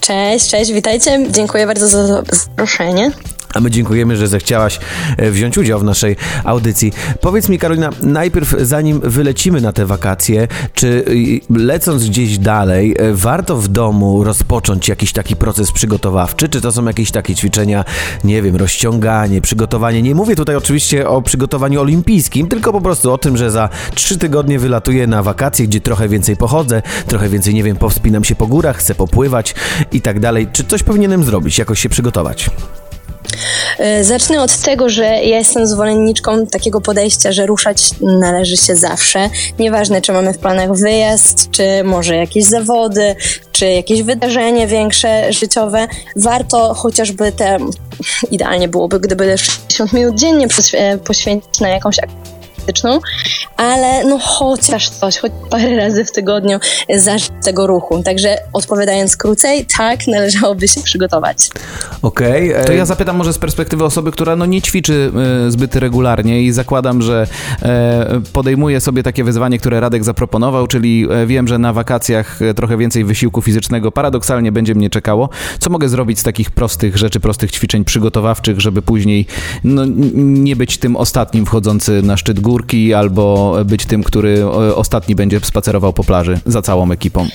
Cześć, 0.00 0.50
cześć, 0.50 0.72
witajcie. 0.72 1.26
Dziękuję 1.30 1.66
bardzo 1.66 1.88
za 1.88 2.22
zaproszenie. 2.32 3.10
A 3.54 3.60
my 3.60 3.70
dziękujemy, 3.70 4.16
że 4.16 4.28
zechciałaś 4.28 4.80
e, 5.16 5.30
wziąć 5.30 5.58
udział 5.58 5.80
w 5.80 5.84
naszej 5.84 6.16
audycji. 6.44 6.92
Powiedz 7.20 7.48
mi, 7.48 7.58
Karolina, 7.58 7.90
najpierw 8.02 8.54
zanim 8.60 9.00
wylecimy 9.00 9.60
na 9.60 9.72
te 9.72 9.86
wakacje, 9.86 10.48
czy 10.74 11.04
lecąc 11.50 12.08
gdzieś 12.08 12.38
dalej, 12.38 12.94
e, 12.98 13.14
warto 13.14 13.56
w 13.56 13.68
domu 13.68 14.24
rozpocząć 14.24 14.88
jakiś 14.88 15.12
taki 15.12 15.36
proces 15.36 15.72
przygotowawczy? 15.72 16.48
Czy 16.48 16.60
to 16.60 16.72
są 16.72 16.84
jakieś 16.84 17.10
takie 17.10 17.34
ćwiczenia, 17.34 17.84
nie 18.24 18.42
wiem, 18.42 18.56
rozciąganie, 18.56 19.40
przygotowanie? 19.40 20.02
Nie 20.02 20.14
mówię 20.14 20.36
tutaj 20.36 20.56
oczywiście 20.56 21.08
o 21.08 21.22
przygotowaniu 21.22 21.80
olimpijskim, 21.80 22.48
tylko 22.48 22.72
po 22.72 22.80
prostu 22.80 23.12
o 23.12 23.18
tym, 23.18 23.36
że 23.36 23.50
za 23.50 23.68
trzy 23.94 24.18
tygodnie 24.18 24.58
wylatuję 24.58 25.06
na 25.06 25.22
wakacje, 25.22 25.66
gdzie 25.66 25.80
trochę 25.80 26.08
więcej 26.08 26.36
pochodzę, 26.36 26.82
trochę 27.06 27.28
więcej, 27.28 27.54
nie 27.54 27.62
wiem, 27.62 27.76
powspinam 27.76 28.24
się 28.24 28.34
po 28.34 28.46
górach, 28.46 28.76
chcę 28.76 28.94
popływać 28.94 29.54
i 29.92 30.00
tak 30.00 30.20
dalej. 30.20 30.48
Czy 30.52 30.64
coś 30.64 30.82
powinienem 30.82 31.24
zrobić, 31.24 31.58
jakoś 31.58 31.80
się 31.80 31.88
przygotować? 31.88 32.50
E, 33.78 34.04
Zacznę 34.04 34.42
od 34.42 34.56
tego, 34.58 34.88
że 34.88 35.04
ja 35.04 35.38
jestem 35.38 35.66
zwolenniczką 35.66 36.46
takiego 36.46 36.80
podejścia, 36.80 37.32
że 37.32 37.46
ruszać 37.46 37.90
należy 38.00 38.56
się 38.56 38.76
zawsze. 38.76 39.30
Nieważne, 39.58 40.02
czy 40.02 40.12
mamy 40.12 40.32
w 40.32 40.38
planach 40.38 40.72
wyjazd, 40.74 41.50
czy 41.50 41.84
może 41.84 42.16
jakieś 42.16 42.44
zawody, 42.44 43.16
czy 43.52 43.66
jakieś 43.66 44.02
wydarzenie 44.02 44.66
większe, 44.66 45.32
życiowe. 45.32 45.88
Warto 46.16 46.74
chociażby 46.74 47.32
te, 47.32 47.58
idealnie 48.30 48.68
byłoby, 48.68 49.00
gdyby 49.00 49.38
60 49.38 49.92
minut 49.92 50.14
dziennie 50.18 50.48
poświę- 50.48 50.98
poświęcić 50.98 51.60
na 51.60 51.68
jakąś 51.68 51.98
aktywność 51.98 52.33
ale 53.56 54.04
no 54.04 54.18
chociaż 54.18 54.90
coś, 54.90 55.18
choć 55.18 55.32
parę 55.50 55.76
razy 55.76 56.04
w 56.04 56.12
tygodniu 56.12 56.58
zacząć 56.96 57.30
tego 57.44 57.66
ruchu. 57.66 58.02
Także 58.02 58.36
odpowiadając 58.52 59.16
krócej, 59.16 59.66
tak, 59.76 60.06
należałoby 60.06 60.68
się 60.68 60.80
przygotować. 60.80 61.48
Okej. 62.02 62.52
e, 62.52 62.64
To 62.64 62.72
ja 62.72 62.86
zapytam 62.86 63.16
może 63.16 63.32
z 63.32 63.38
perspektywy 63.38 63.84
osoby, 63.84 64.12
która 64.12 64.36
no 64.36 64.46
nie 64.46 64.62
ćwiczy 64.62 65.12
e, 65.46 65.50
zbyt 65.50 65.76
regularnie 65.76 66.42
i 66.42 66.52
zakładam, 66.52 67.02
że 67.02 67.26
e, 67.62 68.20
podejmuje 68.32 68.80
sobie 68.80 69.02
takie 69.02 69.24
wyzwanie, 69.24 69.58
które 69.58 69.80
Radek 69.80 70.04
zaproponował, 70.04 70.66
czyli 70.66 71.06
wiem, 71.26 71.48
że 71.48 71.58
na 71.58 71.72
wakacjach 71.72 72.38
trochę 72.56 72.76
więcej 72.76 73.04
wysiłku 73.04 73.42
fizycznego 73.42 73.92
paradoksalnie 73.92 74.52
będzie 74.52 74.74
mnie 74.74 74.90
czekało. 74.90 75.28
Co 75.58 75.70
mogę 75.70 75.88
zrobić 75.88 76.18
z 76.18 76.22
takich 76.22 76.50
prostych 76.50 76.96
rzeczy, 76.96 77.20
prostych 77.20 77.50
ćwiczeń 77.50 77.84
przygotowawczych, 77.84 78.60
żeby 78.60 78.82
później 78.82 79.26
no, 79.64 79.82
nie 80.14 80.56
być 80.56 80.78
tym 80.78 80.96
ostatnim 80.96 81.46
wchodzący 81.46 82.02
na 82.02 82.16
szczyt 82.16 82.40
albo 82.94 83.56
być 83.64 83.86
tym, 83.86 84.02
który 84.02 84.38
e, 84.42 84.74
ostatni 84.74 85.14
będzie 85.14 85.40
spacerował 85.40 85.92
po 85.92 86.04
plaży 86.04 86.40
za 86.46 86.62
całą 86.62 86.90
ekipą? 86.90 87.26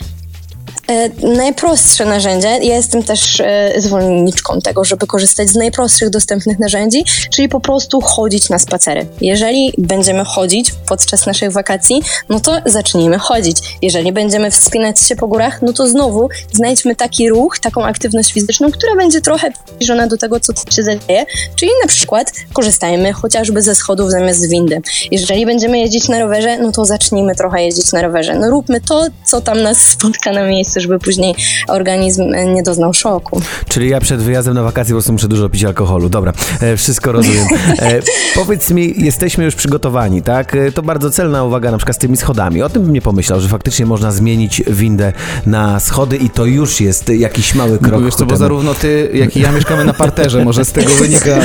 E, 0.89 1.09
najprostsze 1.35 2.05
narzędzie, 2.05 2.47
ja 2.47 2.75
jestem 2.75 3.03
też 3.03 3.39
e, 3.39 3.73
zwolenniczką 3.77 4.61
tego, 4.61 4.85
żeby 4.85 5.07
korzystać 5.07 5.49
z 5.49 5.55
najprostszych 5.55 6.09
dostępnych 6.09 6.59
narzędzi, 6.59 7.03
czyli 7.31 7.49
po 7.49 7.59
prostu 7.59 8.01
chodzić 8.01 8.49
na 8.49 8.59
spacery. 8.59 9.05
Jeżeli 9.21 9.73
będziemy 9.77 10.25
chodzić 10.25 10.71
podczas 10.87 11.25
naszych 11.25 11.51
wakacji, 11.51 12.01
no 12.29 12.39
to 12.39 12.61
zacznijmy 12.65 13.19
chodzić. 13.19 13.57
Jeżeli 13.81 14.11
będziemy 14.11 14.51
wspinać 14.51 14.99
się 14.99 15.15
po 15.15 15.27
górach, 15.27 15.61
no 15.61 15.73
to 15.73 15.87
znowu 15.87 16.29
znajdźmy 16.53 16.95
taki 16.95 17.29
ruch, 17.29 17.59
taką 17.59 17.85
aktywność 17.85 18.33
fizyczną, 18.33 18.71
która 18.71 18.95
będzie 18.95 19.21
trochę 19.21 19.51
zbliżona 19.73 20.07
do 20.07 20.17
tego, 20.17 20.39
co 20.39 20.53
się 20.71 20.83
dzieje, 20.83 21.25
czyli 21.55 21.71
na 21.81 21.87
przykład 21.87 22.31
korzystajmy 22.53 23.13
chociażby 23.13 23.61
ze 23.61 23.75
schodów 23.75 24.11
zamiast 24.11 24.49
windy. 24.49 24.81
Jeżeli 25.11 25.45
będziemy 25.45 25.79
jeździć 25.79 26.07
na 26.07 26.19
rowerze, 26.19 26.57
no 26.57 26.71
to 26.71 26.85
zacznijmy 26.85 27.35
trochę 27.35 27.63
jeździć 27.63 27.91
na 27.91 28.01
rowerze. 28.01 28.35
No 28.35 28.49
róbmy 28.49 28.81
to, 28.81 29.05
co 29.25 29.41
tam 29.41 29.61
nas 29.61 29.77
spotka 29.77 30.31
na 30.31 30.43
miejscu, 30.43 30.78
żeby 30.81 30.99
później 30.99 31.35
organizm 31.67 32.33
e, 32.33 32.45
nie 32.45 32.63
doznał 32.63 32.93
szoku. 32.93 33.41
Czyli 33.69 33.89
ja 33.89 33.99
przed 33.99 34.21
wyjazdem 34.21 34.53
na 34.53 34.63
wakacje 34.63 34.91
po 34.91 34.95
prostu 34.95 35.13
muszę 35.13 35.27
dużo 35.27 35.49
pić 35.49 35.63
alkoholu. 35.63 36.09
Dobra, 36.09 36.33
e, 36.61 36.77
wszystko 36.77 37.11
rozumiem. 37.11 37.47
E, 37.79 37.99
powiedz 38.35 38.71
mi, 38.71 38.93
jesteśmy 38.97 39.43
już 39.43 39.55
przygotowani, 39.55 40.21
tak? 40.21 40.55
To 40.73 40.81
bardzo 40.83 41.11
celna 41.11 41.43
uwaga 41.43 41.71
na 41.71 41.77
przykład 41.77 41.95
z 41.95 41.99
tymi 41.99 42.17
schodami. 42.17 42.61
O 42.61 42.69
tym 42.69 42.83
bym 42.83 42.93
nie 42.93 43.01
pomyślał, 43.01 43.39
że 43.39 43.47
faktycznie 43.47 43.85
można 43.85 44.11
zmienić 44.11 44.63
windę 44.67 45.13
na 45.45 45.79
schody 45.79 46.17
i 46.17 46.29
to 46.29 46.45
już 46.45 46.81
jest 46.81 47.09
jakiś 47.09 47.55
mały 47.55 47.77
krok 47.77 47.91
Bo 47.91 48.05
wiesz 48.05 48.15
co, 48.15 48.25
bo 48.25 48.37
zarówno 48.37 48.73
ty, 48.73 49.09
jak 49.13 49.37
i 49.37 49.41
ja 49.41 49.51
mieszkamy 49.51 49.85
na 49.85 49.93
parterze, 49.93 50.45
może 50.45 50.65
z 50.65 50.71
tego 50.71 50.89
wynika... 50.89 51.39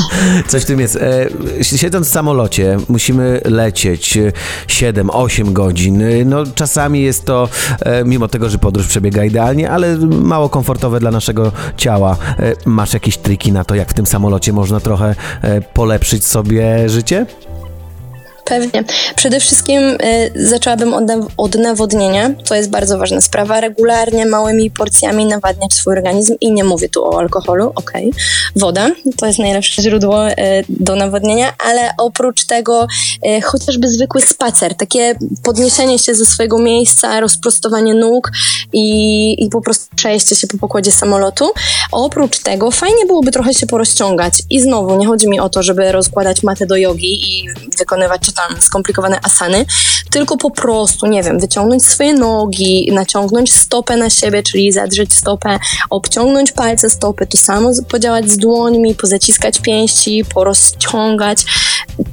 Coś 0.48 0.62
w 0.62 0.66
tym 0.66 0.80
jest. 0.80 0.98
Siedząc 1.62 2.06
w 2.08 2.10
samolocie, 2.10 2.76
musimy 2.88 3.40
lecieć 3.44 4.18
7-8 4.66 5.52
godzin. 5.52 6.02
No, 6.24 6.44
czasami 6.54 7.02
jest 7.02 7.24
to, 7.24 7.48
mimo 8.04 8.28
tego, 8.28 8.48
że 8.48 8.58
podróż 8.58 8.79
przebiega 8.86 9.24
idealnie, 9.24 9.70
ale 9.70 9.96
mało 10.06 10.48
komfortowe 10.48 11.00
dla 11.00 11.10
naszego 11.10 11.52
ciała. 11.76 12.16
E, 12.38 12.52
masz 12.64 12.94
jakieś 12.94 13.18
triki 13.18 13.52
na 13.52 13.64
to, 13.64 13.74
jak 13.74 13.90
w 13.90 13.94
tym 13.94 14.06
samolocie 14.06 14.52
można 14.52 14.80
trochę 14.80 15.14
e, 15.42 15.60
polepszyć 15.60 16.24
sobie 16.24 16.88
życie? 16.88 17.26
Pewnie. 18.50 18.84
Przede 19.16 19.40
wszystkim 19.40 19.82
y, 19.82 20.32
zaczęłabym 20.34 20.94
od, 20.94 21.04
od 21.36 21.54
nawodnienia. 21.54 22.30
To 22.44 22.54
jest 22.54 22.70
bardzo 22.70 22.98
ważna 22.98 23.20
sprawa. 23.20 23.60
Regularnie, 23.60 24.26
małymi 24.26 24.70
porcjami 24.70 25.24
nawadniać 25.24 25.74
swój 25.74 25.92
organizm 25.92 26.36
i 26.40 26.52
nie 26.52 26.64
mówię 26.64 26.88
tu 26.88 27.04
o 27.04 27.18
alkoholu, 27.18 27.72
okej. 27.74 28.12
Woda 28.56 28.90
to 29.16 29.26
jest 29.26 29.38
najlepsze 29.38 29.82
źródło 29.82 30.30
y, 30.30 30.34
do 30.68 30.96
nawodnienia, 30.96 31.52
ale 31.58 31.90
oprócz 31.98 32.44
tego 32.44 32.86
y, 33.26 33.40
chociażby 33.40 33.88
zwykły 33.88 34.20
spacer, 34.20 34.74
takie 34.74 35.14
podniesienie 35.42 35.98
się 35.98 36.14
ze 36.14 36.26
swojego 36.26 36.58
miejsca, 36.58 37.20
rozprostowanie 37.20 37.94
nóg 37.94 38.30
i, 38.72 39.44
i 39.44 39.48
po 39.48 39.60
prostu 39.60 39.96
przejście 39.96 40.36
się 40.36 40.46
po 40.46 40.58
pokładzie 40.58 40.92
samolotu. 40.92 41.50
Oprócz 41.92 42.38
tego 42.38 42.70
fajnie 42.70 43.06
byłoby 43.06 43.32
trochę 43.32 43.54
się 43.54 43.66
porozciągać 43.66 44.34
i 44.50 44.60
znowu 44.60 44.96
nie 44.96 45.06
chodzi 45.06 45.28
mi 45.28 45.40
o 45.40 45.48
to, 45.48 45.62
żeby 45.62 45.92
rozkładać 45.92 46.42
matę 46.42 46.66
do 46.66 46.76
jogi 46.76 47.34
i 47.34 47.48
wykonywać 47.78 48.20
czy 48.20 48.32
tam 48.48 48.62
skomplikowane 48.62 49.18
asany, 49.22 49.64
tylko 50.10 50.36
po 50.36 50.50
prostu, 50.50 51.06
nie 51.06 51.22
wiem, 51.22 51.40
wyciągnąć 51.40 51.86
swoje 51.86 52.14
nogi, 52.14 52.90
naciągnąć 52.92 53.52
stopę 53.52 53.96
na 53.96 54.10
siebie, 54.10 54.42
czyli 54.42 54.72
zadrzeć 54.72 55.14
stopę, 55.14 55.58
obciągnąć 55.90 56.52
palce 56.52 56.90
stopy, 56.90 57.26
to 57.26 57.38
samo 57.38 57.70
podziałać 57.88 58.30
z 58.30 58.36
dłońmi, 58.36 58.94
pozaciskać 58.94 59.58
pięści, 59.58 60.24
porozciągać. 60.34 61.44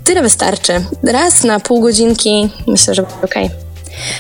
Tyle 0.04 0.22
wystarczy. 0.22 0.86
Raz 1.04 1.44
na 1.44 1.60
pół 1.60 1.82
godzinki, 1.82 2.50
myślę, 2.68 2.96
że 2.96 3.06
okej. 3.24 3.50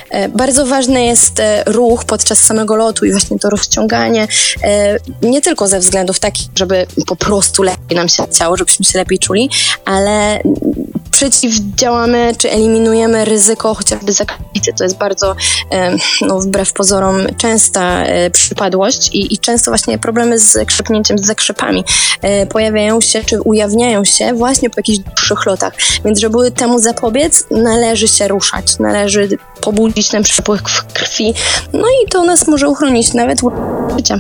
E, 0.09 0.29
Bardzo 0.29 0.65
ważny 0.65 1.05
jest 1.05 1.39
e, 1.39 1.63
ruch 1.65 2.05
podczas 2.05 2.39
samego 2.39 2.75
lotu 2.75 3.05
i 3.05 3.11
właśnie 3.11 3.39
to 3.39 3.49
rozciąganie, 3.49 4.27
e, 4.63 4.97
nie 5.21 5.41
tylko 5.41 5.67
ze 5.67 5.79
względów 5.79 6.19
takich, 6.19 6.47
żeby 6.55 6.87
po 7.07 7.15
prostu 7.15 7.63
lepiej 7.63 7.97
nam 7.97 8.09
się 8.09 8.23
chciało, 8.31 8.57
żebyśmy 8.57 8.85
się 8.85 8.99
lepiej 8.99 9.19
czuli, 9.19 9.49
ale 9.85 10.41
przeciwdziałamy 11.17 12.35
czy 12.37 12.51
eliminujemy 12.51 13.25
ryzyko 13.25 13.73
chociażby 13.73 14.13
zakapicy. 14.13 14.73
To 14.73 14.83
jest 14.83 14.97
bardzo, 14.97 15.35
e, 15.71 15.95
no, 16.21 16.39
wbrew 16.39 16.73
pozorom, 16.73 17.17
częsta 17.37 18.03
e, 18.03 18.29
przypadłość 18.29 19.09
i, 19.13 19.33
i 19.33 19.37
często 19.37 19.71
właśnie 19.71 19.99
problemy 19.99 20.39
z 20.39 20.67
krzepnięciem, 20.67 21.17
z 21.17 21.25
zakrzepami 21.25 21.83
e, 22.21 22.45
pojawiają 22.45 23.01
się 23.01 23.23
czy 23.23 23.41
ujawniają 23.41 24.05
się 24.05 24.33
właśnie 24.33 24.69
po 24.69 24.79
jakichś 24.79 24.99
dłuższych 24.99 25.45
lotach. 25.45 25.73
Więc 26.05 26.19
żeby 26.19 26.51
temu 26.51 26.79
zapobiec, 26.79 27.45
należy 27.51 28.07
się 28.07 28.27
ruszać, 28.27 28.79
należy 28.79 29.29
pobudzić 29.61 30.07
ten 30.07 30.23
przepływ 30.23 30.61
krwi, 30.93 31.33
no 31.73 31.83
i 32.03 32.09
to 32.09 32.23
nas 32.23 32.47
może 32.47 32.69
uchronić 32.69 33.13
nawet 33.13 33.39
życia. 33.97 34.19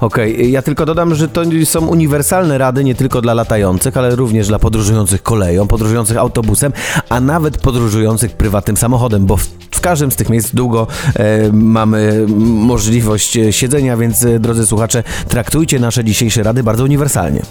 Okej, 0.00 0.52
ja 0.52 0.62
tylko 0.62 0.86
dodam, 0.86 1.14
że 1.14 1.28
to 1.28 1.42
są 1.64 1.86
uniwersalne 1.86 2.58
rady 2.58 2.84
nie 2.84 2.94
tylko 2.94 3.22
dla 3.22 3.34
latających, 3.34 3.96
ale 3.96 4.16
również 4.16 4.48
dla 4.48 4.58
podróżujących 4.58 5.22
koleją, 5.22 5.66
podróżujących 5.66 6.16
autobusem, 6.16 6.72
a 7.08 7.20
nawet 7.20 7.58
podróżujących 7.58 8.32
prywatnym 8.32 8.76
samochodem, 8.76 9.26
bo 9.26 9.36
w, 9.36 9.46
w 9.70 9.80
każdym 9.80 10.10
z 10.10 10.16
tych 10.16 10.28
miejsc 10.28 10.54
długo 10.54 10.86
e, 11.16 11.52
mamy 11.52 12.26
możliwość 12.28 13.36
e, 13.36 13.52
siedzenia, 13.52 13.96
więc 13.96 14.24
e, 14.24 14.38
drodzy 14.38 14.66
słuchacze, 14.66 15.02
traktujcie 15.28 15.78
nasze 15.78 16.04
dzisiejsze 16.04 16.42
rady 16.42 16.62
bardzo 16.62 16.84
uniwersalnie. 16.84 17.42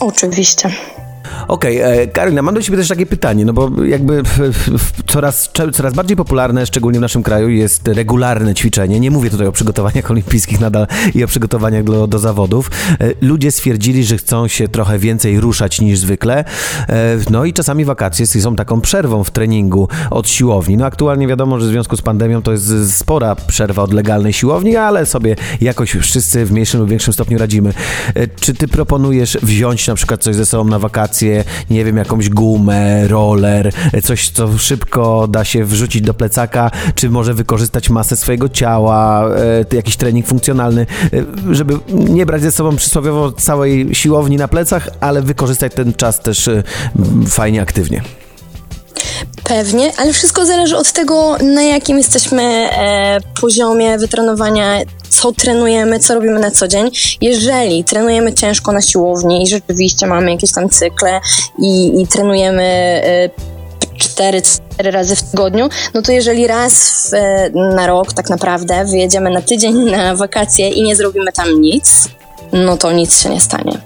Oczywiście. 0.00 0.70
Okej, 1.48 1.84
okay, 1.84 2.08
Karolina, 2.08 2.42
mam 2.42 2.54
do 2.54 2.62
Ciebie 2.62 2.78
też 2.78 2.88
takie 2.88 3.06
pytanie, 3.06 3.44
no 3.44 3.52
bo 3.52 3.84
jakby 3.84 4.22
coraz, 5.06 5.50
coraz 5.72 5.94
bardziej 5.94 6.16
popularne, 6.16 6.66
szczególnie 6.66 6.98
w 6.98 7.02
naszym 7.02 7.22
kraju, 7.22 7.48
jest 7.48 7.88
regularne 7.88 8.54
ćwiczenie. 8.54 9.00
Nie 9.00 9.10
mówię 9.10 9.30
tutaj 9.30 9.46
o 9.46 9.52
przygotowaniach 9.52 10.10
olimpijskich 10.10 10.60
nadal 10.60 10.86
i 11.14 11.24
o 11.24 11.26
przygotowaniach 11.26 11.84
do, 11.84 12.06
do 12.06 12.18
zawodów. 12.18 12.70
E, 13.00 13.10
ludzie 13.20 13.50
stwierdzili, 13.52 14.04
że 14.04 14.16
chcą 14.16 14.48
się 14.48 14.68
trochę 14.68 14.98
więcej 14.98 15.40
ruszać 15.40 15.80
niż 15.80 15.98
zwykle. 15.98 16.44
E, 16.88 17.16
no 17.30 17.44
i 17.44 17.52
czasami 17.52 17.84
wakacje 17.84 18.26
są 18.26 18.56
taką 18.56 18.80
przerwą 18.80 19.24
w 19.24 19.30
treningu 19.30 19.88
od 20.10 20.28
siłowni. 20.28 20.76
No 20.76 20.86
aktualnie 20.86 21.26
wiadomo, 21.26 21.60
że 21.60 21.66
w 21.66 21.70
związku 21.70 21.96
z 21.96 22.02
pandemią 22.02 22.42
to 22.42 22.52
jest 22.52 22.96
spora 22.96 23.36
przerwa 23.36 23.82
od 23.82 23.92
legalnej 23.92 24.32
siłowni, 24.32 24.76
ale 24.76 25.06
sobie 25.06 25.36
jakoś 25.60 25.90
wszyscy 25.90 26.44
w 26.44 26.52
mniejszym 26.52 26.80
lub 26.80 26.90
większym 26.90 27.12
stopniu 27.12 27.38
radzimy. 27.38 27.72
Czy 28.40 28.54
ty 28.54 28.68
proponujesz 28.68 29.38
wziąć 29.42 29.86
na 29.86 29.94
przykład 29.94 30.22
coś 30.22 30.36
ze 30.36 30.46
sobą 30.46 30.70
na 30.70 30.78
wakacje, 30.78 31.27
nie 31.70 31.84
wiem, 31.84 31.96
jakąś 31.96 32.28
gumę, 32.28 33.08
roller, 33.08 33.72
coś, 34.04 34.30
co 34.30 34.58
szybko 34.58 35.28
da 35.28 35.44
się 35.44 35.64
wrzucić 35.64 36.02
do 36.02 36.14
plecaka, 36.14 36.70
czy 36.94 37.10
może 37.10 37.34
wykorzystać 37.34 37.90
masę 37.90 38.16
swojego 38.16 38.48
ciała, 38.48 39.28
e, 39.72 39.76
jakiś 39.76 39.96
trening 39.96 40.26
funkcjonalny, 40.26 40.86
e, 41.12 41.54
żeby 41.54 41.74
nie 41.88 42.26
brać 42.26 42.42
ze 42.42 42.52
sobą 42.52 42.76
przysłowiowo 42.76 43.32
całej 43.32 43.94
siłowni 43.94 44.36
na 44.36 44.48
plecach, 44.48 44.88
ale 45.00 45.22
wykorzystać 45.22 45.74
ten 45.74 45.92
czas 45.92 46.20
też 46.20 46.48
e, 46.48 46.62
fajnie, 47.26 47.62
aktywnie. 47.62 48.02
Pewnie, 49.44 49.92
ale 49.96 50.12
wszystko 50.12 50.46
zależy 50.46 50.76
od 50.76 50.92
tego, 50.92 51.36
na 51.36 51.62
jakim 51.62 51.98
jesteśmy 51.98 52.42
e, 52.42 53.18
poziomie 53.40 53.98
wytrenowania, 53.98 54.78
co 55.08 55.32
trenujemy, 55.32 55.98
co 55.98 56.14
robimy 56.14 56.40
na 56.40 56.50
co 56.50 56.68
dzień. 56.68 56.90
Jeżeli 57.20 57.84
trenujemy 57.84 58.32
ciężko 58.32 58.72
na 58.72 58.82
siłowni 58.82 59.42
i 59.42 59.46
rzeczywiście 59.46 60.06
mamy 60.06 60.30
jakieś 60.30 60.52
tam 60.52 60.68
cykle 60.68 61.20
i, 61.58 62.02
i 62.02 62.06
trenujemy 62.06 62.62
e, 62.64 63.30
cztery, 63.98 64.42
cztery 64.42 64.90
razy 64.90 65.16
w 65.16 65.22
tygodniu, 65.22 65.68
no 65.94 66.02
to 66.02 66.12
jeżeli 66.12 66.46
raz 66.46 67.04
w, 67.12 67.14
na 67.54 67.86
rok 67.86 68.12
tak 68.12 68.30
naprawdę 68.30 68.84
wyjedziemy 68.84 69.30
na 69.30 69.42
tydzień 69.42 69.90
na 69.90 70.14
wakacje 70.14 70.68
i 70.68 70.82
nie 70.82 70.96
zrobimy 70.96 71.32
tam 71.32 71.60
nic, 71.60 72.08
no 72.52 72.76
to 72.76 72.92
nic 72.92 73.22
się 73.22 73.28
nie 73.28 73.40
stanie 73.40 73.80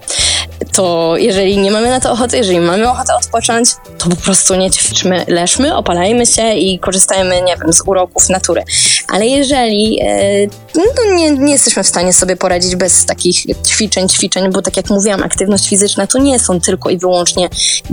to 0.65 1.15
jeżeli 1.17 1.59
nie 1.59 1.71
mamy 1.71 1.91
na 1.91 2.01
to 2.01 2.13
ochoty, 2.13 2.37
jeżeli 2.37 2.61
mamy 2.61 2.91
ochotę 2.91 3.15
odpocząć, 3.15 3.69
to 3.99 4.09
po 4.09 4.17
prostu 4.17 4.55
nie 4.55 4.71
ćwiczmy, 4.71 5.25
leżmy, 5.29 5.77
opalajmy 5.77 6.27
się 6.27 6.55
i 6.55 6.79
korzystajmy, 6.79 7.43
nie 7.43 7.57
wiem, 7.57 7.73
z 7.73 7.83
uroków 7.87 8.29
natury. 8.29 8.63
Ale 9.09 9.27
jeżeli 9.27 10.01
e, 10.03 10.47
no 10.75 11.15
nie, 11.15 11.31
nie 11.31 11.53
jesteśmy 11.53 11.83
w 11.83 11.87
stanie 11.87 12.13
sobie 12.13 12.37
poradzić 12.37 12.77
bez 12.77 13.07
takich 13.07 13.37
ćwiczeń, 13.67 14.09
ćwiczeń, 14.09 14.53
bo 14.53 14.63
tak 14.63 14.77
jak 14.77 14.91
mówiłam, 14.91 15.23
aktywność 15.23 15.69
fizyczna 15.69 16.07
to 16.07 16.19
nie 16.19 16.39
są 16.39 16.61
tylko 16.61 16.91
i 16.91 16.99
wyłącznie 16.99 17.49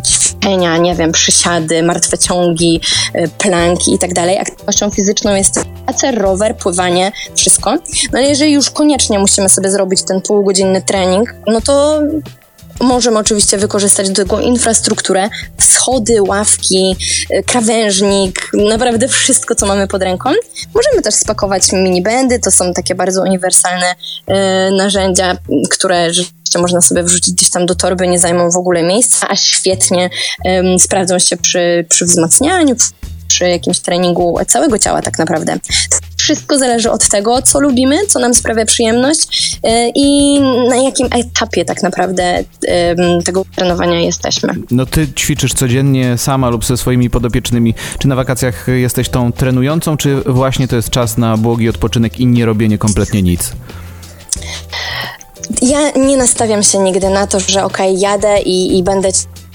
ćwiczenia, 0.05 0.77
nie 0.77 0.95
wiem, 0.95 1.11
przysiady, 1.11 1.83
martwe 1.83 2.17
ciągi, 2.17 2.81
e, 3.13 3.27
planki 3.27 3.93
i 3.93 3.99
tak 3.99 4.13
dalej. 4.13 4.37
Aktywnością 4.37 4.89
fizyczną 4.89 5.35
jest 5.35 5.59
spacer, 5.59 6.17
rower, 6.17 6.55
pływanie, 6.55 7.11
wszystko. 7.35 7.71
No 8.11 8.19
ale 8.19 8.29
jeżeli 8.29 8.51
już 8.51 8.69
koniecznie 8.69 9.19
musimy 9.19 9.49
sobie 9.49 9.71
zrobić 9.71 10.03
ten 10.03 10.21
półgodzinny 10.21 10.81
trening, 10.81 11.35
no 11.47 11.61
to 11.61 12.01
Możemy 12.79 13.19
oczywiście 13.19 13.57
wykorzystać 13.57 14.09
do 14.09 14.15
tego 14.15 14.39
infrastrukturę, 14.39 15.29
schody, 15.59 16.21
ławki, 16.21 16.95
y, 17.33 17.43
krawężnik, 17.43 18.51
naprawdę 18.53 19.07
wszystko, 19.07 19.55
co 19.55 19.65
mamy 19.65 19.87
pod 19.87 20.03
ręką. 20.03 20.29
Możemy 20.75 21.01
też 21.01 21.15
spakować 21.15 21.71
minibendy, 21.71 22.39
to 22.39 22.51
są 22.51 22.73
takie 22.73 22.95
bardzo 22.95 23.21
uniwersalne 23.21 23.91
y, 23.91 24.33
narzędzia, 24.77 25.37
które 25.69 26.13
rzeczywiście 26.13 26.59
można 26.59 26.81
sobie 26.81 27.03
wrzucić 27.03 27.33
gdzieś 27.33 27.49
tam 27.49 27.65
do 27.65 27.75
torby, 27.75 28.07
nie 28.07 28.19
zajmą 28.19 28.51
w 28.51 28.57
ogóle 28.57 28.83
miejsca, 28.83 29.27
a 29.29 29.35
świetnie 29.35 30.09
y, 30.45 30.79
sprawdzą 30.79 31.19
się 31.19 31.37
przy, 31.37 31.85
przy 31.89 32.05
wzmacnianiu, 32.05 32.75
przy 33.27 33.49
jakimś 33.49 33.79
treningu 33.79 34.39
całego 34.47 34.79
ciała 34.79 35.01
tak 35.01 35.19
naprawdę. 35.19 35.57
Wszystko 36.29 36.57
zależy 36.57 36.91
od 36.91 37.07
tego, 37.07 37.41
co 37.41 37.59
lubimy, 37.59 38.07
co 38.07 38.19
nam 38.19 38.33
sprawia 38.33 38.65
przyjemność 38.65 39.59
e, 39.63 39.89
i 39.95 40.39
na 40.69 40.75
jakim 40.75 41.07
etapie 41.11 41.65
tak 41.65 41.83
naprawdę 41.83 42.43
tego 43.25 43.45
trenowania 43.55 43.99
jesteśmy. 43.99 44.53
No 44.71 44.85
ty 44.85 45.07
ćwiczysz 45.07 45.53
codziennie 45.53 46.17
sama 46.17 46.49
lub 46.49 46.65
ze 46.65 46.77
swoimi 46.77 47.09
podopiecznymi. 47.09 47.73
Czy 47.99 48.07
na 48.07 48.15
wakacjach 48.15 48.67
jesteś 48.67 49.09
tą 49.09 49.31
trenującą, 49.31 49.97
czy 49.97 50.15
właśnie 50.15 50.67
to 50.67 50.75
jest 50.75 50.89
czas 50.89 51.17
na 51.17 51.37
błogi 51.37 51.69
odpoczynek 51.69 52.19
i 52.19 52.25
nie 52.25 52.45
robienie 52.45 52.77
kompletnie 52.77 53.21
nic? 53.21 53.51
Ja 55.61 55.91
nie 55.91 56.17
nastawiam 56.17 56.63
się 56.63 56.79
nigdy 56.79 57.09
na 57.09 57.27
to, 57.27 57.39
że 57.39 57.63
okej, 57.63 57.89
okay, 57.89 58.01
jadę 58.01 58.41
i, 58.41 58.77
i 58.77 58.83
będę 58.83 59.09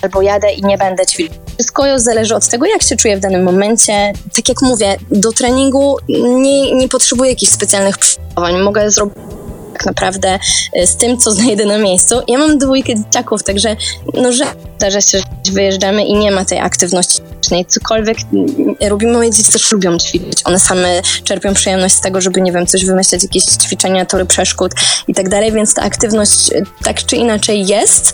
albo 0.05 0.23
jadę 0.23 0.53
i 0.53 0.63
nie 0.63 0.79
będę 0.79 1.07
ćwiczyć. 1.07 1.39
Wszystko 1.55 1.83
zależy 1.97 2.35
od 2.35 2.49
tego, 2.49 2.67
jak 2.67 2.83
się 2.83 2.97
czuję 2.97 3.17
w 3.17 3.21
danym 3.21 3.43
momencie. 3.43 4.13
Tak 4.37 4.49
jak 4.49 4.63
mówię, 4.63 4.97
do 5.11 5.33
treningu 5.33 5.97
nie, 6.09 6.75
nie 6.75 6.89
potrzebuję 6.89 7.31
jakichś 7.31 7.53
specjalnych 7.53 7.99
przygotowań. 7.99 8.63
Mogę 8.63 8.91
zrobić 8.91 9.15
tak 9.73 9.87
naprawdę 9.87 10.39
y, 10.83 10.87
z 10.87 10.97
tym, 10.97 11.19
co 11.19 11.33
znajdę 11.33 11.67
na 11.67 11.79
miejscu. 11.79 12.15
Ja 12.29 12.39
mam 12.39 12.59
dwójkę 12.59 12.95
dzieciaków, 12.97 13.43
także 13.43 13.77
no, 14.15 14.33
że 14.33 14.45
zdarza 14.79 15.01
się, 15.01 15.19
że 15.19 15.53
wyjeżdżamy 15.53 16.05
i 16.05 16.15
nie 16.15 16.31
ma 16.31 16.45
tej 16.45 16.59
aktywności 16.59 17.23
fizycznej. 17.45 17.67
Cokolwiek 17.67 18.19
robimy, 18.89 19.13
moje 19.13 19.31
dzieci 19.31 19.53
też 19.53 19.73
lubią 19.73 19.99
ćwiczyć. 19.99 20.41
One 20.45 20.61
same 20.61 21.03
czerpią 21.25 21.55
przyjemność 21.55 21.95
z 21.95 22.01
tego, 22.01 22.21
żeby, 22.21 22.41
nie 22.41 22.53
wiem, 22.53 22.67
coś 22.67 22.85
wymyśleć, 22.85 23.23
jakieś 23.23 23.45
ćwiczenia, 23.45 24.07
tory 24.07 24.25
przeszkód 24.25 24.73
i 25.09 25.15
tak 25.15 25.29
dalej, 25.29 25.53
więc 25.53 25.75
ta 25.75 25.83
aktywność 25.83 26.53
y, 26.53 26.63
tak 26.85 27.07
czy 27.07 27.17
inaczej 27.17 27.67
jest, 27.67 28.13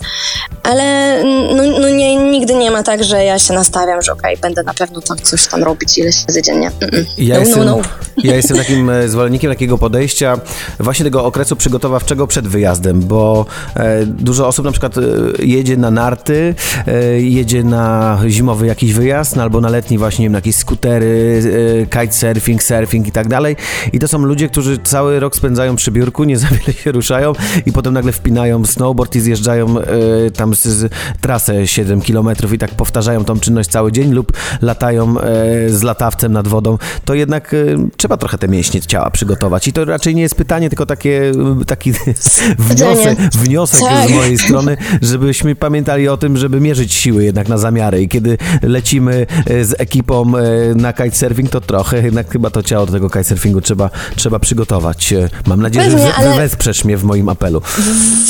ale 0.63 1.17
no, 1.55 1.63
no 1.79 1.89
nie, 1.89 2.15
nigdy 2.15 2.55
nie 2.55 2.71
ma 2.71 2.83
tak, 2.83 3.03
że 3.03 3.25
ja 3.25 3.39
się 3.39 3.53
nastawiam, 3.53 4.01
że 4.01 4.11
okej, 4.11 4.33
okay, 4.33 4.41
będę 4.41 4.63
na 4.63 4.73
pewno 4.73 5.01
tam 5.01 5.17
coś 5.17 5.47
tam 5.47 5.63
robić 5.63 5.97
ileś 5.97 6.15
razy 6.27 6.41
dziennie. 6.41 6.71
Mm 6.81 6.89
-mm. 6.89 7.05
Ja, 7.17 7.35
no, 7.35 7.39
jestem, 7.39 7.65
no, 7.65 7.77
no. 7.77 7.81
ja 8.29 8.35
jestem 8.35 8.57
takim 8.57 8.89
e, 8.89 9.09
zwolennikiem 9.09 9.51
takiego 9.51 9.77
podejścia 9.77 10.39
właśnie 10.79 11.05
tego 11.05 11.25
okresu 11.25 11.55
przygotowawczego 11.55 12.27
przed 12.27 12.47
wyjazdem, 12.47 12.99
bo 12.99 13.45
e, 13.75 14.05
dużo 14.05 14.47
osób 14.47 14.65
na 14.65 14.71
przykład 14.71 14.97
e, 14.97 15.01
jedzie 15.39 15.77
na 15.77 15.91
narty, 15.91 16.55
e, 16.57 16.60
jedzie 17.17 17.63
na 17.63 18.19
zimowy 18.27 18.67
jakiś 18.67 18.93
wyjazd, 18.93 19.35
no, 19.35 19.43
albo 19.43 19.61
na 19.61 19.69
letni 19.69 19.97
właśnie, 19.97 20.23
nie 20.23 20.25
wiem, 20.25 20.31
na 20.31 20.37
jakieś 20.37 20.55
skutery, 20.55 21.41
e, 21.81 22.01
kitesurfing, 22.01 22.63
surfing 22.63 23.07
i 23.07 23.11
tak 23.11 23.27
dalej. 23.27 23.55
I 23.93 23.99
to 23.99 24.07
są 24.07 24.19
ludzie, 24.19 24.49
którzy 24.49 24.77
cały 24.77 25.19
rok 25.19 25.35
spędzają 25.35 25.75
przy 25.75 25.91
biurku, 25.91 26.23
nie 26.23 26.37
za 26.41 26.47
wiele 26.47 26.73
się 26.73 26.91
ruszają 26.91 27.33
i 27.65 27.71
potem 27.71 27.93
nagle 27.93 28.11
wpinają 28.11 28.65
snowboard 28.65 29.15
i 29.15 29.19
zjeżdżają 29.19 29.79
e, 29.79 30.31
tam 30.31 30.55
z, 30.55 30.63
z 30.63 30.93
trasę 31.21 31.67
7 31.67 32.01
km 32.01 32.29
i 32.53 32.57
tak 32.57 32.71
powtarzają 32.71 33.25
tą 33.25 33.39
czynność 33.39 33.69
cały 33.69 33.91
dzień 33.91 34.11
lub 34.11 34.31
latają 34.61 35.15
z 35.67 35.83
latawcem 35.83 36.33
nad 36.33 36.47
wodą. 36.47 36.77
To 37.05 37.13
jednak 37.13 37.55
trzeba 37.97 38.17
trochę 38.17 38.37
te 38.37 38.47
mięśnie 38.47 38.81
ciała 38.81 39.09
przygotować. 39.09 39.67
I 39.67 39.73
to 39.73 39.85
raczej 39.85 40.15
nie 40.15 40.21
jest 40.21 40.35
pytanie, 40.35 40.69
tylko 40.69 40.85
takie 40.85 41.31
taki 41.67 41.91
wniosek, 42.69 43.19
wniosek 43.19 43.81
tak. 43.81 44.09
z 44.09 44.13
mojej 44.13 44.37
strony, 44.37 44.77
żebyśmy 45.01 45.55
pamiętali 45.55 46.07
o 46.07 46.17
tym, 46.17 46.37
żeby 46.41 46.59
mierzyć 46.59 46.93
siły 46.93 47.23
jednak 47.23 47.47
na 47.49 47.57
zamiary 47.57 48.01
i 48.01 48.09
kiedy 48.09 48.37
lecimy 48.61 49.27
e, 49.45 49.65
z 49.65 49.81
ekipą 49.81 50.37
e, 50.37 50.41
na 50.75 50.93
kitesurfing, 50.93 51.49
to 51.49 51.61
trochę 51.61 52.01
jednak 52.01 52.31
chyba 52.31 52.49
to 52.49 52.63
ciało 52.63 52.85
do 52.85 52.91
tego 52.91 53.09
kitesurfingu 53.09 53.61
trzeba, 53.61 53.89
trzeba 54.15 54.39
przygotować. 54.39 55.13
E, 55.13 55.29
mam 55.47 55.61
nadzieję, 55.61 55.85
Pewnie, 55.85 56.05
że 56.05 56.13
ale... 56.13 56.35
wesprzesz 56.35 56.85
mnie 56.85 56.97
w 56.97 57.03
moim 57.03 57.29
apelu. 57.29 57.61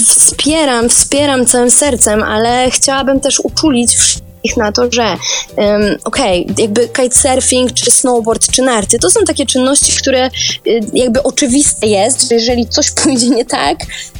Wspieram, 0.05 0.89
wspieram 0.89 1.45
całym 1.45 1.71
sercem, 1.71 2.23
ale 2.23 2.71
chciałabym 2.71 3.19
też 3.19 3.39
uczulić 3.39 3.97
ich 4.43 4.57
na 4.57 4.71
to, 4.71 4.91
że 4.91 5.17
um, 5.57 5.81
okej, 6.03 6.45
okay, 6.45 6.63
jakby 6.63 6.87
kitesurfing, 6.87 7.73
czy 7.73 7.91
snowboard, 7.91 8.51
czy 8.51 8.61
narty, 8.61 8.99
to 8.99 9.09
są 9.09 9.23
takie 9.23 9.45
czynności, 9.45 9.93
które 9.97 10.29
y, 10.67 10.79
jakby 10.93 11.23
oczywiste 11.23 11.87
jest, 11.87 12.29
że 12.29 12.35
jeżeli 12.35 12.67
coś 12.67 12.91
pójdzie 13.03 13.29
nie 13.29 13.45
tak, 13.45 13.77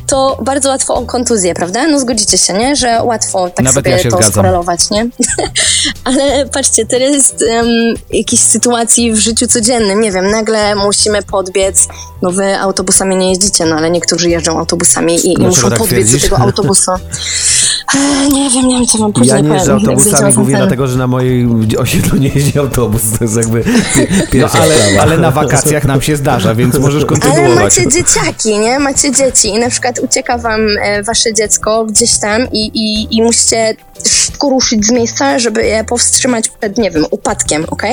to 0.07 0.37
bardzo 0.41 0.69
łatwo 0.69 0.95
o 0.95 1.05
kontuzję, 1.05 1.53
prawda? 1.53 1.87
No 1.87 1.99
zgodzicie 1.99 2.37
się, 2.37 2.53
nie? 2.53 2.75
Że 2.75 3.03
łatwo 3.03 3.49
tak 3.49 3.65
Nawet 3.65 3.85
sobie 3.85 3.91
ja 3.91 4.03
to 4.03 4.09
zgadzam. 4.09 4.31
skorelować, 4.31 4.89
nie? 4.89 5.09
Ale 6.03 6.45
patrzcie, 6.45 6.85
tyle 6.85 7.05
jest 7.05 7.43
um, 7.49 7.67
jakichś 8.13 8.41
sytuacji 8.41 9.11
w 9.11 9.19
życiu 9.19 9.47
codziennym, 9.47 10.01
nie 10.01 10.11
wiem, 10.11 10.31
nagle 10.31 10.75
musimy 10.75 11.23
podbiec, 11.23 11.87
no 12.21 12.31
wy 12.31 12.59
autobusami 12.59 13.15
nie 13.15 13.29
jeździcie, 13.29 13.65
no 13.65 13.75
ale 13.75 13.91
niektórzy 13.91 14.29
jeżdżą 14.29 14.59
autobusami 14.59 15.15
i, 15.15 15.33
i 15.33 15.37
muszą 15.37 15.69
tak 15.69 15.79
podbiec 15.79 16.11
do 16.11 16.19
tego 16.19 16.37
autobusu. 16.37 16.91
Nie 18.31 18.49
wiem, 18.49 18.67
nie 18.67 18.75
wiem, 18.75 18.85
co 18.85 18.97
mam 18.97 19.13
powiedzieć. 19.13 19.35
Ja 19.35 19.41
nie 19.41 19.53
jeżdżę 19.53 19.73
autobusami 19.73 20.33
głównie 20.33 20.57
dlatego, 20.57 20.87
że 20.87 20.97
na 20.97 21.07
mojej 21.07 21.47
osiedlu 21.77 22.19
nie 22.19 22.27
jeździ 22.27 22.59
autobus. 22.59 23.01
To 23.19 23.23
jest 23.23 23.37
jakby 23.37 23.63
pierwsza 24.31 24.57
no, 24.59 24.63
ale, 24.63 24.75
sprawa. 24.75 25.01
ale 25.01 25.17
na 25.17 25.31
wakacjach 25.31 25.85
nam 25.85 26.01
się 26.01 26.15
zdarza, 26.15 26.55
więc 26.55 26.77
możesz 26.79 27.05
kontynuować. 27.05 27.45
Ale 27.45 27.55
macie 27.55 27.87
dzieciaki, 27.87 28.59
nie? 28.59 28.79
Macie 28.79 29.11
dzieci 29.11 29.47
i 29.47 29.59
na 29.59 29.69
przykład 29.69 29.99
ucieka 29.99 30.37
wam 30.37 30.61
e, 30.81 31.03
wasze 31.03 31.33
dziecko 31.33 31.85
gdzieś 31.85 32.19
tam 32.19 32.47
i, 32.51 32.71
i, 32.73 33.17
i 33.17 33.21
musicie 33.21 33.75
szybko 34.09 34.49
ruszyć 34.49 34.85
z 34.85 34.91
miejsca, 34.91 35.39
żeby 35.39 35.65
je 35.65 35.83
powstrzymać 35.83 36.49
przed, 36.49 36.77
nie 36.77 36.91
wiem, 36.91 37.05
upadkiem, 37.11 37.65
ok? 37.69 37.83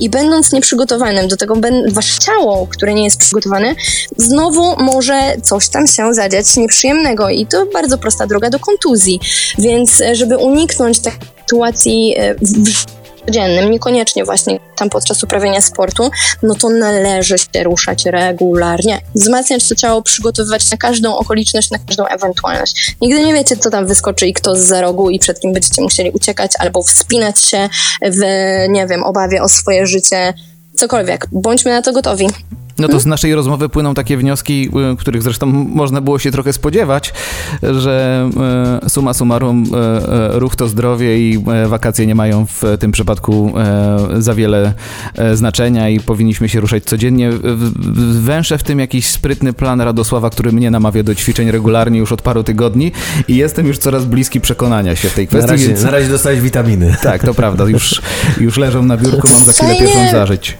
I 0.00 0.10
będąc 0.10 0.52
nieprzygotowanym 0.52 1.28
do 1.28 1.36
tego, 1.36 1.56
wasze 1.92 2.18
ciało, 2.18 2.66
które 2.66 2.94
nie 2.94 3.04
jest 3.04 3.20
przygotowane, 3.20 3.74
znowu 4.16 4.82
może 4.82 5.36
coś 5.42 5.68
tam 5.68 5.86
się 5.86 6.14
zadziać 6.14 6.56
nieprzyjemnego 6.56 7.30
i 7.30 7.46
to 7.46 7.66
bardzo 7.66 7.98
prosta 7.98 8.26
droga 8.26 8.50
do 8.50 8.58
kontuzji. 8.58 9.20
Więc 9.58 10.00
e, 10.00 10.14
żeby 10.14 10.36
uniknąć 10.36 10.98
takiej 11.00 11.28
sytuacji 11.40 12.14
e, 12.16 12.34
w 12.34 12.99
codziennym, 13.30 13.70
niekoniecznie 13.70 14.24
właśnie 14.24 14.58
tam 14.76 14.90
podczas 14.90 15.24
uprawiania 15.24 15.60
sportu, 15.60 16.10
no 16.42 16.54
to 16.54 16.68
należy 16.70 17.38
się 17.38 17.62
ruszać 17.62 18.04
regularnie. 18.06 19.00
Wzmacniać 19.14 19.68
to 19.68 19.74
ciało, 19.74 20.02
przygotowywać 20.02 20.70
na 20.70 20.76
każdą 20.76 21.16
okoliczność, 21.16 21.70
na 21.70 21.78
każdą 21.78 22.06
ewentualność. 22.06 22.94
Nigdy 23.00 23.24
nie 23.24 23.34
wiecie, 23.34 23.56
co 23.56 23.70
tam 23.70 23.86
wyskoczy 23.86 24.26
i 24.26 24.32
kto 24.32 24.56
z 24.56 24.70
rogu 24.80 25.10
i 25.10 25.18
przed 25.18 25.40
kim 25.40 25.52
będziecie 25.52 25.82
musieli 25.82 26.10
uciekać 26.10 26.52
albo 26.58 26.82
wspinać 26.82 27.40
się 27.40 27.68
w, 28.02 28.20
nie 28.68 28.86
wiem, 28.86 29.04
obawie 29.04 29.42
o 29.42 29.48
swoje 29.48 29.86
życie, 29.86 30.34
cokolwiek. 30.76 31.26
Bądźmy 31.32 31.70
na 31.70 31.82
to 31.82 31.92
gotowi. 31.92 32.26
No 32.80 32.88
to 32.88 33.00
z 33.00 33.06
naszej 33.06 33.34
rozmowy 33.34 33.68
płyną 33.68 33.94
takie 33.94 34.16
wnioski, 34.16 34.70
y, 34.92 34.96
których 34.96 35.22
zresztą 35.22 35.46
można 35.46 36.00
było 36.00 36.18
się 36.18 36.30
trochę 36.30 36.52
spodziewać, 36.52 37.12
że 37.62 38.30
y, 38.86 38.90
suma 38.90 39.14
summarum 39.14 39.64
y, 39.64 40.38
ruch 40.38 40.56
to 40.56 40.68
zdrowie 40.68 41.18
i 41.18 41.44
wakacje 41.66 42.06
nie 42.06 42.14
mają 42.14 42.46
w 42.46 42.62
tym 42.80 42.92
przypadku 42.92 43.52
za 44.18 44.34
wiele 44.34 44.72
znaczenia 45.34 45.88
i 45.88 46.00
powinniśmy 46.00 46.48
się 46.48 46.60
ruszać 46.60 46.84
codziennie. 46.84 47.30
Węszę 48.20 48.58
w 48.58 48.62
tym 48.62 48.78
jakiś 48.78 49.06
sprytny 49.06 49.52
plan 49.52 49.80
Radosława, 49.80 50.30
który 50.30 50.52
mnie 50.52 50.70
namawia 50.70 51.02
do 51.02 51.14
ćwiczeń 51.14 51.50
regularnie 51.50 51.98
już 51.98 52.12
od 52.12 52.22
paru 52.22 52.42
tygodni 52.44 52.92
i 53.28 53.36
jestem 53.36 53.66
już 53.66 53.78
coraz 53.78 54.04
bliski 54.04 54.40
przekonania 54.40 54.96
się 54.96 55.08
w 55.08 55.14
tej 55.14 55.26
kwestii. 55.26 55.46
Na 55.46 55.52
razie, 55.52 55.68
więc... 55.68 55.82
na 55.82 55.90
razie 55.90 56.08
dostałeś 56.08 56.40
witaminy. 56.40 56.96
Tak, 57.02 57.24
to 57.24 57.34
prawda. 57.34 57.64
Już, 57.64 58.02
już 58.40 58.56
leżą 58.56 58.82
na 58.82 58.96
biurku, 58.96 59.28
mam 59.32 59.44
za 59.44 59.52
chwilę 59.52 59.76
pierwszą 59.78 60.10
zażyć. 60.10 60.58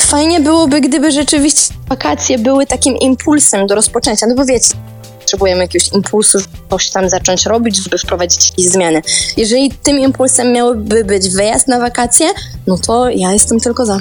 Fajnie 0.00 0.40
byłoby, 0.40 0.80
gdyby 0.80 1.12
rzeczywiście 1.12 1.74
wakacje 1.88 2.38
były 2.38 2.66
takim 2.66 2.96
impulsem 2.96 3.66
do 3.66 3.74
rozpoczęcia, 3.74 4.26
no 4.26 4.34
bo 4.34 4.44
wiecie, 4.44 4.74
potrzebujemy 5.20 5.60
jakiegoś 5.60 5.92
impulsu, 5.92 6.38
coś 6.70 6.90
tam 6.90 7.08
zacząć 7.08 7.46
robić, 7.46 7.76
żeby 7.76 7.98
wprowadzić 7.98 8.50
jakieś 8.50 8.66
zmiany. 8.66 9.02
Jeżeli 9.36 9.70
tym 9.70 9.98
impulsem 9.98 10.52
miałby 10.52 11.04
być 11.04 11.28
wyjazd 11.28 11.68
na 11.68 11.78
wakacje, 11.78 12.26
no 12.66 12.78
to 12.78 13.10
ja 13.10 13.32
jestem 13.32 13.60
tylko 13.60 13.86
za. 13.86 14.00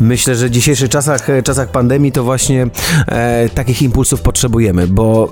Myślę, 0.00 0.36
że 0.36 0.46
w 0.46 0.50
dzisiejszych 0.50 0.88
czasach, 0.88 1.30
e, 1.30 1.42
czasach 1.42 1.68
pandemii 1.70 2.12
to 2.12 2.24
właśnie 2.24 2.66
e, 3.08 3.48
takich 3.48 3.82
impulsów 3.82 4.22
potrzebujemy, 4.22 4.86
bo 4.86 5.28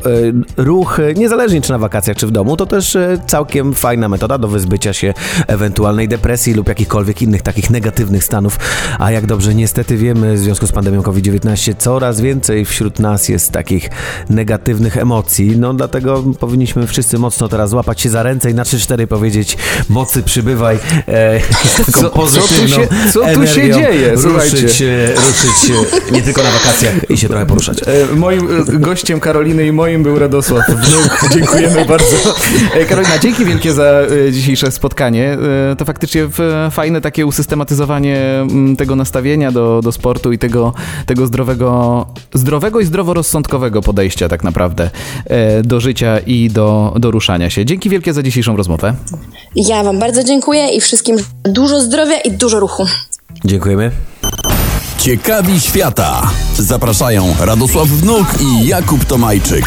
e, 0.57 0.62
ruch, 0.62 1.00
e, 1.00 1.14
niezależnie 1.14 1.61
czy 1.61 1.70
na 1.70 1.79
wakacjach, 1.79 2.16
czy 2.16 2.27
w 2.27 2.31
domu, 2.31 2.57
to 2.57 2.66
też 2.66 2.96
e, 2.96 3.18
całkiem 3.27 3.74
fajna 3.74 4.09
metoda 4.09 4.38
do 4.38 4.48
wyzbycia 4.48 4.92
się 4.92 5.14
ewentualnej 5.46 6.09
depresji 6.09 6.55
lub 6.55 6.68
jakichkolwiek 6.68 7.22
innych 7.22 7.42
takich 7.42 7.70
negatywnych 7.70 8.24
stanów. 8.24 8.59
A 8.98 9.11
jak 9.11 9.27
dobrze 9.27 9.55
niestety 9.55 9.96
wiemy, 9.96 10.35
w 10.35 10.38
związku 10.38 10.66
z 10.66 10.72
pandemią 10.72 11.03
COVID-19 11.03 11.74
coraz 11.79 12.20
więcej 12.20 12.64
wśród 12.64 12.98
nas 12.98 13.29
jest 13.29 13.53
takich 13.53 13.90
negatywnych 14.31 14.96
emocji. 14.96 15.59
No 15.59 15.74
dlatego 15.74 16.24
powinniśmy 16.40 16.87
wszyscy 16.87 17.18
mocno 17.18 17.48
teraz 17.48 17.70
złapać 17.70 18.00
się 18.00 18.11
za 18.11 18.22
ręce 18.22 18.50
i 18.50 18.55
na 18.55 18.62
3-4 18.62 19.07
powiedzieć 19.07 19.57
mocy 19.88 20.22
przybywaj 20.22 20.79
e, 21.09 21.40
co, 22.00 22.11
co 22.11 22.40
tu 22.40 22.68
się, 22.68 22.88
co 23.12 23.35
tu 23.35 23.46
się 23.46 23.70
dzieje? 23.70 24.18
Słuchajcie 24.18 24.53
ruszyć, 24.62 24.82
ruszyć 25.16 25.72
nie 26.12 26.22
tylko 26.22 26.42
na 26.42 26.50
wakacjach 26.50 27.10
i 27.10 27.16
się 27.16 27.28
trochę 27.28 27.46
poruszać. 27.46 27.78
E, 27.86 28.14
moim 28.16 28.60
e, 28.60 28.78
gościem 28.78 29.20
Karoliny 29.20 29.66
i 29.66 29.72
moim 29.72 30.02
był 30.02 30.18
Radosław 30.18 30.68
Wnuk. 30.68 31.32
Dziękujemy 31.32 31.84
bardzo. 31.94 32.16
E, 32.74 32.84
Karolina, 32.84 33.18
dzięki 33.18 33.44
wielkie 33.44 33.72
za 33.72 34.02
dzisiejsze 34.32 34.70
spotkanie. 34.70 35.38
To 35.78 35.84
faktycznie 35.84 36.28
fajne 36.70 37.00
takie 37.00 37.26
usystematyzowanie 37.26 38.20
tego 38.78 38.96
nastawienia 38.96 39.52
do, 39.52 39.80
do 39.82 39.92
sportu 39.92 40.32
i 40.32 40.38
tego, 40.38 40.72
tego 41.06 41.26
zdrowego, 41.26 42.06
zdrowego 42.34 42.80
i 42.80 42.84
zdroworozsądkowego 42.84 43.82
podejścia 43.82 44.28
tak 44.28 44.44
naprawdę 44.44 44.90
do 45.64 45.80
życia 45.80 46.18
i 46.18 46.50
do, 46.50 46.94
do 46.98 47.10
ruszania 47.10 47.50
się. 47.50 47.64
Dzięki 47.64 47.90
wielkie 47.90 48.12
za 48.12 48.22
dzisiejszą 48.22 48.56
rozmowę. 48.56 48.94
Ja 49.56 49.84
wam 49.84 49.98
bardzo 49.98 50.24
dziękuję 50.24 50.68
i 50.68 50.80
wszystkim 50.80 51.16
dużo 51.44 51.80
zdrowia 51.80 52.20
i 52.20 52.30
dużo 52.30 52.60
ruchu. 52.60 52.86
Dziękujemy. 53.44 54.13
Ciekawi 55.04 55.60
świata. 55.60 56.30
Zapraszają 56.58 57.34
Radosław 57.40 57.88
Wnuk 57.88 58.26
i 58.40 58.66
Jakub 58.66 59.04
Tomajczyk. 59.04 59.64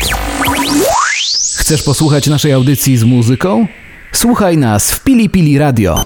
Chcesz 1.55 1.83
posłuchać 1.83 2.27
naszej 2.27 2.53
audycji 2.53 2.97
z 2.97 3.03
muzyką? 3.03 3.67
Słuchaj 4.11 4.57
nas 4.57 4.91
w 4.91 5.03
Pili 5.03 5.29
Pili 5.29 5.57
Radio. 5.57 6.03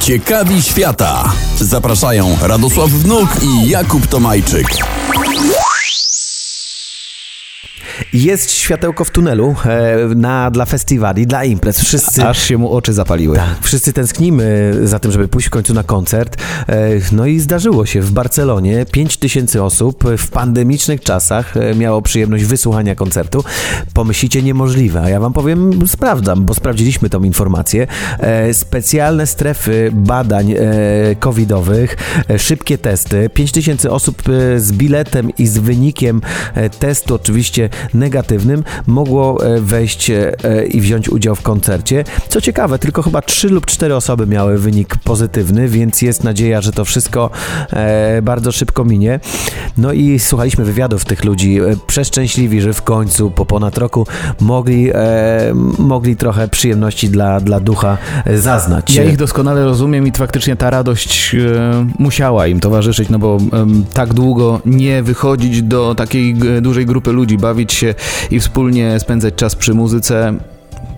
Ciekawi 0.00 0.62
świata. 0.62 1.32
Zapraszają 1.60 2.36
Radosław 2.42 2.90
Wnuk 2.90 3.28
i 3.42 3.68
Jakub 3.68 4.06
Tomajczyk. 4.06 4.66
Jest 8.16 8.50
światełko 8.50 9.04
w 9.04 9.10
tunelu 9.10 9.54
e, 9.64 9.96
na, 10.14 10.50
dla 10.50 10.64
festiwali, 10.64 11.26
dla 11.26 11.44
imprez. 11.44 11.80
Wszyscy... 11.80 12.24
Aż 12.24 12.42
się 12.42 12.58
mu 12.58 12.72
oczy 12.72 12.92
zapaliły. 12.92 13.36
Tak, 13.36 13.56
wszyscy 13.62 13.92
tęsknimy 13.92 14.74
za 14.84 14.98
tym, 14.98 15.12
żeby 15.12 15.28
pójść 15.28 15.48
w 15.48 15.50
końcu 15.50 15.74
na 15.74 15.82
koncert. 15.82 16.36
E, 16.68 16.88
no 17.12 17.26
i 17.26 17.40
zdarzyło 17.40 17.86
się 17.86 18.00
w 18.00 18.10
Barcelonie. 18.10 18.86
5 18.92 19.16
tysięcy 19.16 19.62
osób 19.62 20.04
w 20.18 20.30
pandemicznych 20.30 21.00
czasach 21.00 21.56
e, 21.56 21.74
miało 21.74 22.02
przyjemność 22.02 22.44
wysłuchania 22.44 22.94
koncertu. 22.94 23.44
Pomyślicie 23.94 24.42
niemożliwe, 24.42 25.02
a 25.02 25.08
ja 25.08 25.20
wam 25.20 25.32
powiem, 25.32 25.88
sprawdzam, 25.88 26.44
bo 26.44 26.54
sprawdziliśmy 26.54 27.10
tą 27.10 27.22
informację. 27.22 27.86
E, 28.18 28.54
specjalne 28.54 29.26
strefy 29.26 29.90
badań 29.92 30.54
covidowych, 31.20 31.96
szybkie 32.38 32.78
testy. 32.78 33.30
5 33.34 33.52
tysięcy 33.52 33.90
osób 33.90 34.22
z 34.56 34.72
biletem 34.72 35.30
i 35.38 35.46
z 35.46 35.58
wynikiem 35.58 36.20
testu 36.78 37.14
oczywiście 37.14 37.68
negatywnym 37.94 38.05
mogło 38.86 39.46
e, 39.46 39.60
wejść 39.60 40.10
e, 40.10 40.32
i 40.70 40.80
wziąć 40.80 41.08
udział 41.08 41.34
w 41.34 41.42
koncercie. 41.42 42.04
Co 42.28 42.40
ciekawe, 42.40 42.78
tylko 42.78 43.02
chyba 43.02 43.22
3 43.22 43.48
lub 43.48 43.66
4 43.66 43.96
osoby 43.96 44.26
miały 44.26 44.58
wynik 44.58 44.96
pozytywny, 44.96 45.68
więc 45.68 46.02
jest 46.02 46.24
nadzieja, 46.24 46.60
że 46.60 46.72
to 46.72 46.84
wszystko 46.84 47.30
e, 47.72 48.22
bardzo 48.22 48.52
szybko 48.52 48.84
minie. 48.84 49.20
No 49.78 49.92
i 49.92 50.18
słuchaliśmy 50.18 50.64
wywiadów 50.64 51.04
tych 51.04 51.24
ludzi, 51.24 51.58
przeszczęśliwi, 51.86 52.60
że 52.60 52.72
w 52.72 52.82
końcu 52.82 53.30
po 53.30 53.46
ponad 53.46 53.78
roku 53.78 54.06
mogli, 54.40 54.90
mogli 55.78 56.16
trochę 56.16 56.48
przyjemności 56.48 57.08
dla, 57.08 57.40
dla 57.40 57.60
ducha 57.60 57.98
zaznać. 58.34 58.94
Ja 58.94 59.04
ich 59.04 59.16
doskonale 59.16 59.64
rozumiem 59.64 60.06
i 60.06 60.12
faktycznie 60.12 60.56
ta 60.56 60.70
radość 60.70 61.36
musiała 61.98 62.46
im 62.46 62.60
towarzyszyć, 62.60 63.08
no 63.08 63.18
bo 63.18 63.38
tak 63.94 64.14
długo 64.14 64.60
nie 64.66 65.02
wychodzić 65.02 65.62
do 65.62 65.94
takiej 65.94 66.34
dużej 66.60 66.86
grupy 66.86 67.12
ludzi, 67.12 67.38
bawić 67.38 67.72
się 67.72 67.85
i 68.30 68.40
wspólnie 68.40 69.00
spędzać 69.00 69.34
czas 69.34 69.54
przy 69.54 69.74
muzyce 69.74 70.34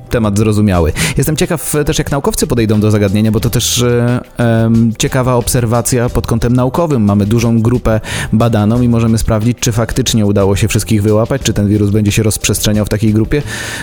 temat 0.09 0.39
zrozumiały. 0.39 0.93
Jestem 1.17 1.37
ciekaw 1.37 1.75
też, 1.87 1.99
jak 1.99 2.11
naukowcy 2.11 2.47
podejdą 2.47 2.81
do 2.81 2.91
zagadnienia, 2.91 3.33
bo 3.33 3.41
to 3.41 3.51
też 3.51 3.83
e, 3.83 4.21
e, 4.39 4.71
ciekawa 4.99 5.35
obserwacja 5.35 6.09
pod 6.09 6.27
kątem 6.27 6.53
naukowym. 6.53 7.03
Mamy 7.03 7.27
dużą 7.27 7.61
grupę 7.63 8.01
badaną 8.33 8.83
i 8.83 8.89
możemy 8.89 9.19
sprawdzić, 9.19 9.59
czy 9.59 9.73
faktycznie 9.73 10.27
udało 10.27 10.57
się 10.57 10.69
wszystkich 10.69 11.03
wyłapać, 11.03 11.43
czy 11.43 11.53
ten 11.53 11.69
wirus 11.69 11.91
będzie 11.91 12.13
się 12.13 12.23
rozprzestrzeniał 12.23 12.85
w 12.85 12.89
takiej 12.89 13.13
grupie. 13.13 13.43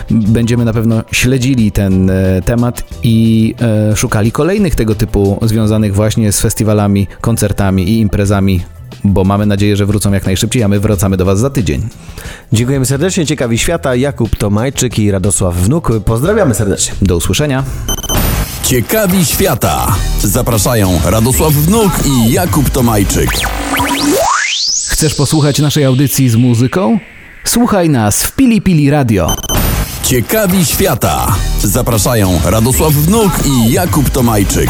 Będziemy 0.09 0.65
na 0.65 0.73
pewno 0.73 1.03
śledzili 1.11 1.71
ten 1.71 2.09
e, 2.09 2.41
temat 2.41 2.83
i 3.03 3.55
e, 3.91 3.95
szukali 3.95 4.31
kolejnych 4.31 4.75
tego 4.75 4.95
typu 4.95 5.39
związanych 5.41 5.95
właśnie 5.95 6.31
z 6.31 6.41
festiwalami, 6.41 7.07
koncertami 7.21 7.89
i 7.89 7.99
imprezami 7.99 8.74
bo 9.03 9.23
mamy 9.23 9.45
nadzieję, 9.45 9.75
że 9.75 9.85
wrócą 9.85 10.11
jak 10.11 10.25
najszybciej, 10.25 10.63
a 10.63 10.67
my 10.67 10.79
wracamy 10.79 11.17
do 11.17 11.25
Was 11.25 11.39
za 11.39 11.49
tydzień. 11.49 11.87
Dziękujemy 12.53 12.85
serdecznie. 12.85 13.25
Ciekawi 13.25 13.57
świata 13.57 13.95
Jakub 13.95 14.35
Tomajczyk 14.35 14.99
i 14.99 15.11
Radosław 15.11 15.55
Wnuk. 15.55 15.91
Pozdrawiamy 16.05 16.55
serdecznie. 16.55 16.93
Do 17.01 17.17
usłyszenia. 17.17 17.63
Ciekawi 18.63 19.25
świata. 19.25 19.95
Zapraszają 20.23 20.99
Radosław 21.05 21.53
Wnuk 21.53 21.91
i 22.05 22.31
Jakub 22.31 22.69
Tomajczyk. 22.69 23.29
Chcesz 24.89 25.15
posłuchać 25.15 25.59
naszej 25.59 25.85
audycji 25.85 26.29
z 26.29 26.35
muzyką? 26.35 26.99
Słuchaj 27.43 27.89
nas 27.89 28.23
w 28.23 28.35
Pili 28.35 28.61
Pili 28.61 28.89
Radio. 28.89 29.35
Ciekawi 30.03 30.65
świata. 30.65 31.35
Zapraszają 31.63 32.39
Radosław 32.45 32.93
Wnuk 32.93 33.31
i 33.45 33.71
Jakub 33.71 34.09
Tomajczyk. 34.09 34.69